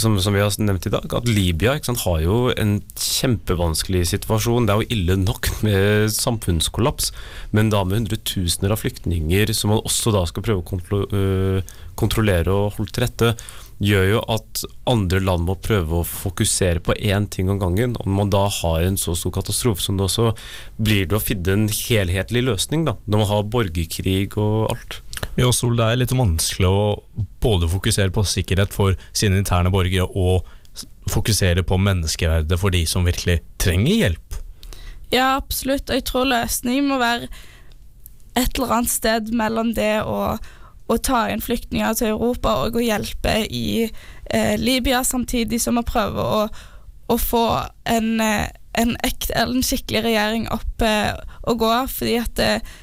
som, 0.00 0.16
som 0.18 0.34
vi 0.34 0.42
har 0.42 0.54
nevnt 0.58 0.88
i 0.88 0.92
dag, 0.92 1.06
at 1.14 1.28
Libya 1.30 1.76
sant, 1.84 2.02
har 2.02 2.22
jo 2.24 2.38
en 2.50 2.80
kjempevanskelig 2.98 4.02
situasjon. 4.10 4.66
Det 4.66 4.74
er 4.74 4.82
jo 4.82 4.96
ille 4.96 5.18
nok 5.20 5.50
med 5.66 6.10
samfunnskollaps, 6.14 7.12
men 7.54 7.70
da 7.70 7.84
med 7.86 8.00
hundretusener 8.00 8.74
av 8.74 8.82
flyktninger 8.82 9.54
som 9.54 9.74
man 9.74 9.84
også 9.84 10.14
da 10.16 10.24
skal 10.26 10.46
prøve 10.46 10.64
å 10.64 10.68
kontro 10.72 11.04
øh, 11.06 11.76
kontrollere 12.00 12.52
og 12.54 12.78
holde 12.78 12.94
til 12.96 13.04
rette, 13.04 13.34
gjør 13.80 14.06
jo 14.10 14.20
at 14.34 14.62
andre 14.90 15.20
land 15.24 15.46
må 15.48 15.56
prøve 15.60 16.00
å 16.00 16.06
fokusere 16.06 16.82
på 16.84 16.96
én 16.96 17.28
ting 17.32 17.48
om 17.52 17.60
gangen. 17.60 17.94
Om 18.02 18.18
man 18.18 18.32
da 18.32 18.42
har 18.60 18.84
en 18.84 18.98
så 19.00 19.14
stor 19.16 19.32
katastrofe 19.38 19.84
som 19.84 19.96
det 19.96 20.08
også, 20.08 20.34
blir 20.76 21.08
det 21.08 21.16
å 21.16 21.22
finne 21.22 21.56
en 21.56 21.68
helhetlig 21.72 22.44
løsning, 22.48 22.84
da, 22.88 22.98
når 23.06 23.22
man 23.22 23.30
har 23.32 23.48
borgerkrig 23.54 24.26
og 24.40 24.74
alt. 24.74 25.00
Ja, 25.38 25.50
Sol, 25.54 25.76
det 25.78 25.86
er 25.86 26.00
litt 26.00 26.14
vanskelig 26.14 26.68
å 26.68 26.86
både 27.42 27.68
fokusere 27.70 28.10
på 28.14 28.24
sikkerhet 28.26 28.74
for 28.74 28.98
sine 29.16 29.38
interne 29.40 29.70
borgere 29.72 30.08
og 30.08 30.48
fokusere 31.10 31.62
på 31.66 31.78
menneskeverdet 31.80 32.58
for 32.60 32.74
de 32.74 32.82
som 32.88 33.06
virkelig 33.06 33.40
trenger 33.62 33.94
hjelp. 33.94 34.40
Ja, 35.10 35.34
absolutt. 35.36 35.90
Og 35.90 35.98
jeg 35.98 36.06
tror 36.06 36.28
løsningen 36.30 36.90
må 36.90 37.00
være 37.00 37.28
et 38.38 38.54
eller 38.54 38.76
annet 38.76 38.92
sted 38.92 39.30
mellom 39.34 39.72
det 39.74 40.02
å, 40.06 40.36
å 40.90 40.98
ta 41.02 41.24
inn 41.30 41.42
flyktninger 41.42 41.98
til 41.98 42.12
Europa 42.12 42.54
og 42.64 42.78
å 42.78 42.84
hjelpe 42.84 43.40
i 43.46 43.88
eh, 43.88 44.54
Libya, 44.60 45.02
samtidig 45.06 45.60
som 45.62 45.80
å 45.80 45.86
prøve 45.86 46.22
å, 46.22 46.44
å 47.10 47.18
få 47.18 47.44
en, 47.90 48.12
eh, 48.22 48.46
en, 48.78 48.94
ekte, 49.06 49.34
en 49.38 49.66
skikkelig 49.66 50.04
regjering 50.06 50.46
opp 50.54 50.86
eh, 50.86 51.10
å 51.42 51.56
gå. 51.58 51.72
Fordi 51.90 52.16
at 52.22 52.44
eh, 52.44 52.78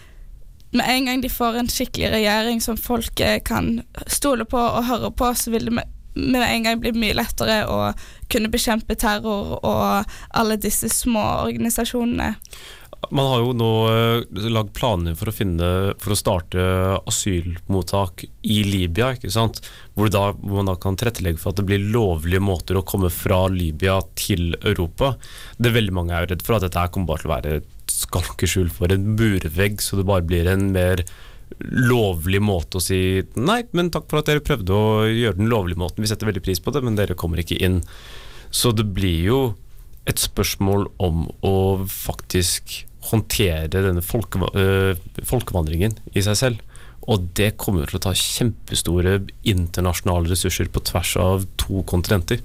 med 0.71 0.89
en 0.89 1.05
gang 1.05 1.21
de 1.23 1.29
får 1.31 1.59
en 1.59 1.69
skikkelig 1.71 2.11
regjering 2.11 2.61
som 2.63 2.79
folk 2.79 3.19
eh, 3.23 3.39
kan 3.45 3.81
stole 4.07 4.47
på 4.49 4.59
og 4.59 4.87
høre 4.89 5.11
på, 5.15 5.31
så 5.35 5.53
vil 5.53 5.69
det 5.69 5.77
med, 5.77 5.93
en 6.17 6.65
gang 6.65 6.81
bli 6.81 6.91
mye 6.97 7.15
lettere 7.17 7.61
å 7.69 7.93
kunne 8.31 8.51
bekjempe 8.51 8.97
terror 8.99 9.59
og 9.61 10.17
alle 10.35 10.57
disse 10.59 10.89
små 10.91 11.23
organisasjonene. 11.45 12.33
Man 13.13 13.27
har 13.29 13.43
jo 13.43 13.51
nå 13.55 13.69
uh, 13.87 14.47
lagd 14.49 14.71
planer 14.75 15.13
for 15.15 15.29
å, 15.29 15.35
finne, 15.35 15.67
for 16.01 16.15
å 16.15 16.17
starte 16.17 16.63
asylmottak 17.07 18.25
i 18.41 18.57
Libya, 18.65 19.11
ikke 19.15 19.31
sant? 19.31 19.61
Hvor, 19.93 20.09
da, 20.11 20.31
hvor 20.33 20.59
man 20.59 20.71
da 20.71 20.75
kan 20.81 20.97
tilrettelegge 20.97 21.39
for 21.39 21.53
at 21.53 21.61
det 21.61 21.67
blir 21.69 21.85
lovlige 21.93 22.41
måter 22.43 22.79
å 22.79 22.85
komme 22.87 23.11
fra 23.13 23.45
Libya 23.53 23.99
til 24.17 24.57
Europa. 24.63 25.13
Det 25.61 25.75
veldig 25.77 25.93
mange 25.95 26.17
er 26.17 26.31
redd 26.33 26.43
for, 26.43 26.57
at 26.57 26.65
dette 26.65 26.81
her 26.81 26.91
kommer 26.91 27.13
bare 27.13 27.23
til 27.23 27.29
å 27.29 27.35
være 27.35 27.59
et 27.87 27.95
skalkeskjul 27.95 28.69
for 28.73 28.91
en 28.93 29.15
burvegg, 29.17 29.81
så 29.83 29.99
det 29.99 30.07
bare 30.07 30.25
blir 30.27 30.49
en 30.51 30.69
mer 30.75 31.05
lovlig 31.63 32.41
måte 32.43 32.77
å 32.77 32.83
si 32.83 33.23
nei, 33.39 33.61
men 33.71 33.91
takk 33.93 34.09
for 34.11 34.19
at 34.19 34.29
dere 34.29 34.43
prøvde 34.43 34.75
å 34.75 35.05
gjøre 35.07 35.39
den 35.39 35.51
lovlige 35.51 35.79
måten, 35.79 36.03
vi 36.03 36.11
setter 36.11 36.29
veldig 36.29 36.43
pris 36.43 36.61
på 36.61 36.73
det, 36.75 36.83
men 36.83 36.99
dere 36.99 37.17
kommer 37.17 37.39
ikke 37.41 37.59
inn. 37.63 37.79
Så 38.51 38.73
det 38.75 38.85
blir 38.95 39.23
jo 39.23 39.39
et 40.07 40.19
spørsmål 40.21 40.87
om 41.03 41.25
å 41.45 41.55
faktisk 41.91 42.83
håndtere 43.09 43.69
denne 43.71 44.03
folke, 44.03 44.39
øh, 44.59 44.99
folkevandringen 45.23 45.95
i 46.13 46.23
seg 46.23 46.39
selv. 46.39 46.75
Og 47.07 47.29
det 47.39 47.53
kommer 47.59 47.87
til 47.87 47.99
å 47.99 48.03
ta 48.03 48.13
kjempestore 48.17 49.21
internasjonale 49.47 50.33
ressurser 50.33 50.67
på 50.71 50.83
tvers 50.83 51.13
av 51.21 51.47
to 51.59 51.83
kontinenter. 51.87 52.41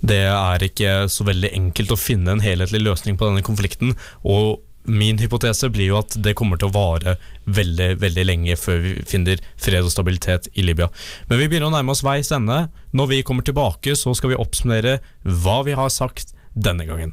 Det 0.00 0.22
er 0.32 0.64
ikke 0.64 1.04
så 1.12 1.26
veldig 1.28 1.50
enkelt 1.52 1.92
å 1.92 2.00
finne 2.00 2.32
en 2.32 2.44
helhetlig 2.44 2.80
løsning 2.80 3.18
på 3.20 3.28
denne 3.28 3.44
konflikten. 3.44 3.96
og 4.24 4.60
Min 4.88 5.18
hypotese 5.20 5.68
blir 5.68 5.90
jo 5.90 5.98
at 6.00 6.16
det 6.24 6.32
kommer 6.38 6.58
til 6.60 6.70
å 6.70 6.74
vare 6.74 7.16
veldig 7.44 7.92
veldig 8.00 8.24
lenge 8.24 8.56
før 8.56 8.80
vi 8.84 8.94
finner 9.08 9.42
fred 9.60 9.84
og 9.84 9.92
stabilitet 9.92 10.48
i 10.54 10.64
Libya. 10.64 10.88
Men 11.28 11.42
vi 11.42 11.48
begynner 11.50 11.68
å 11.68 11.74
nærme 11.76 11.92
oss 11.92 12.04
veis 12.06 12.32
ende. 12.32 12.64
Når 12.96 13.10
vi 13.12 13.22
kommer 13.26 13.46
tilbake, 13.46 13.94
så 13.96 14.14
skal 14.16 14.32
vi 14.32 14.40
oppsummere 14.40 14.98
hva 15.44 15.60
vi 15.68 15.76
har 15.76 15.92
sagt 15.92 16.32
denne 16.56 16.88
gangen. 16.88 17.12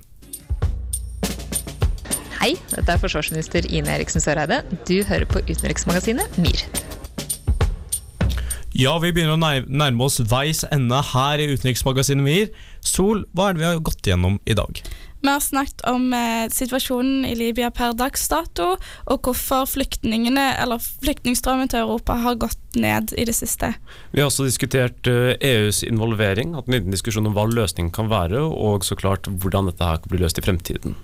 Hei, 2.38 2.54
dette 2.72 2.94
er 2.94 3.02
forsvarsminister 3.02 3.66
Ine 3.68 3.98
Eriksen 3.98 4.24
Søreide. 4.24 4.62
Du 4.88 5.02
hører 5.04 5.28
på 5.28 5.42
utenriksmagasinet 5.50 6.38
MIR. 6.40 6.64
Ja, 8.78 8.92
vi 9.02 9.10
begynner 9.10 9.34
å 9.34 9.42
nærme 9.42 10.06
oss 10.06 10.20
veis 10.30 10.62
ende 10.70 11.00
her 11.12 11.42
i 11.42 11.48
utenriksmagasinet 11.50 12.24
MIR. 12.24 12.52
Sol, 12.86 13.26
hva 13.34 13.50
er 13.50 13.58
det 13.58 13.64
vi 13.64 13.68
har 13.72 13.84
gått 13.84 14.06
gjennom 14.06 14.38
i 14.46 14.56
dag? 14.58 14.82
Vi 15.22 15.30
har 15.30 15.40
snakket 15.40 15.82
om 15.90 16.14
eh, 16.14 16.46
situasjonen 16.54 17.26
i 17.26 17.34
Libya 17.36 17.72
per 17.74 17.96
dags 17.98 18.28
dato, 18.30 18.76
og 19.10 19.26
hvorfor 19.26 19.66
flyktningene, 19.70 20.46
eller 20.62 20.82
flyktningstrømmen 20.82 21.72
til 21.74 21.84
Europa 21.86 22.20
har 22.22 22.38
gått 22.40 22.78
ned 22.78 23.14
i 23.18 23.26
det 23.26 23.36
siste. 23.36 23.74
Vi 24.14 24.22
har 24.22 24.30
også 24.30 24.46
diskutert 24.48 25.10
eh, 25.10 25.34
EUs 25.42 25.82
involvering, 25.88 26.54
hatt 26.58 26.70
en 26.70 26.78
liten 26.78 26.94
diskusjon 26.94 27.30
om 27.30 27.38
hva 27.38 27.48
løsningen 27.50 27.94
kan 27.96 28.12
være, 28.14 28.44
og 28.46 28.86
så 28.86 28.98
klart 29.00 29.30
hvordan 29.30 29.72
dette 29.72 29.90
her 29.90 30.04
kan 30.04 30.14
bli 30.14 30.22
løst 30.22 30.40
i 30.42 30.46
fremtiden. 30.46 30.98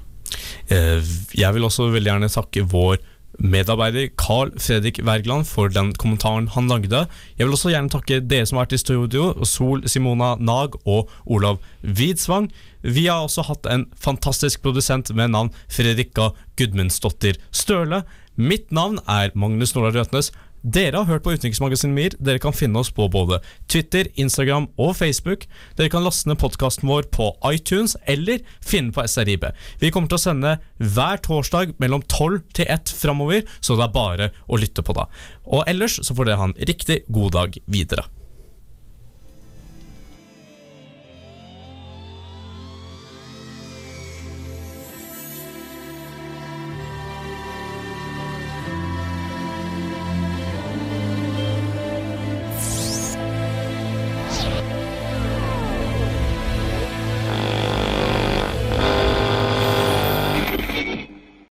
Eh, 0.69 1.01
jeg 1.37 1.55
vil 1.55 1.65
også 1.65 1.89
veldig 1.93 2.13
gjerne 2.13 2.31
takke 2.31 2.67
vår 2.69 3.01
medarbeider 3.39 4.09
Carl 4.17 4.51
Fredrik 4.59 4.99
Wergeland 5.05 5.47
for 5.49 5.71
den 5.73 5.93
kommentaren 5.99 6.49
han 6.53 6.69
lagde. 6.69 7.05
Jeg 7.37 7.47
vil 7.47 7.55
også 7.55 7.73
gjerne 7.73 7.91
takke 7.93 8.19
dere 8.21 8.45
som 8.45 8.59
har 8.59 8.67
vært 8.67 8.77
i 8.77 8.81
studio, 8.83 9.31
Sol 9.47 9.83
Simona 9.89 10.35
Nag 10.39 10.77
og 10.85 11.11
Olav 11.25 11.61
Widsvang. 11.81 12.51
Vi 12.83 13.07
har 13.07 13.23
også 13.23 13.45
hatt 13.47 13.69
en 13.71 13.87
fantastisk 13.95 14.63
produsent 14.63 15.13
med 15.15 15.33
navn 15.33 15.53
Fredrikka 15.71 16.31
Gudmundsdottir 16.59 17.39
Støle. 17.51 18.03
Mitt 18.35 18.71
navn 18.73 18.99
er 19.07 19.33
Magnus 19.35 19.75
Nordahl 19.75 20.03
Røtnes. 20.03 20.31
Dere 20.63 20.95
har 20.95 21.09
hørt 21.09 21.25
på 21.25 21.33
Utenriksmagasinet 21.35 21.91
MIR. 21.91 22.13
Dere 22.23 22.39
kan 22.39 22.55
finne 22.55 22.79
oss 22.79 22.87
på 22.95 23.09
både 23.11 23.41
Twitter, 23.67 24.07
Instagram 24.15 24.69
og 24.79 24.93
Facebook. 24.95 25.43
Dere 25.75 25.91
kan 25.91 26.05
laste 26.05 26.31
ned 26.31 26.39
podkasten 26.39 26.87
vår 26.87 27.09
på 27.11 27.33
iTunes 27.51 27.97
eller 28.07 28.39
finne 28.63 28.95
på 28.95 29.03
SRIB. 29.03 29.49
Vi 29.83 29.91
kommer 29.91 30.07
til 30.07 30.21
å 30.21 30.23
sende 30.23 30.55
hver 30.79 31.19
torsdag 31.27 31.75
mellom 31.83 32.07
12 32.07 32.39
til 32.55 32.71
1 32.71 32.95
framover, 32.95 33.43
så 33.59 33.75
det 33.75 33.89
er 33.89 33.95
bare 33.99 34.31
å 34.47 34.63
lytte 34.63 34.87
på 34.87 34.95
da. 34.95 35.09
Og 35.51 35.67
ellers 35.67 35.99
så 35.99 36.15
får 36.15 36.31
dere 36.31 36.39
ha 36.39 36.51
en 36.53 36.59
riktig 36.71 37.03
god 37.11 37.35
dag 37.35 37.63
videre. 37.67 38.07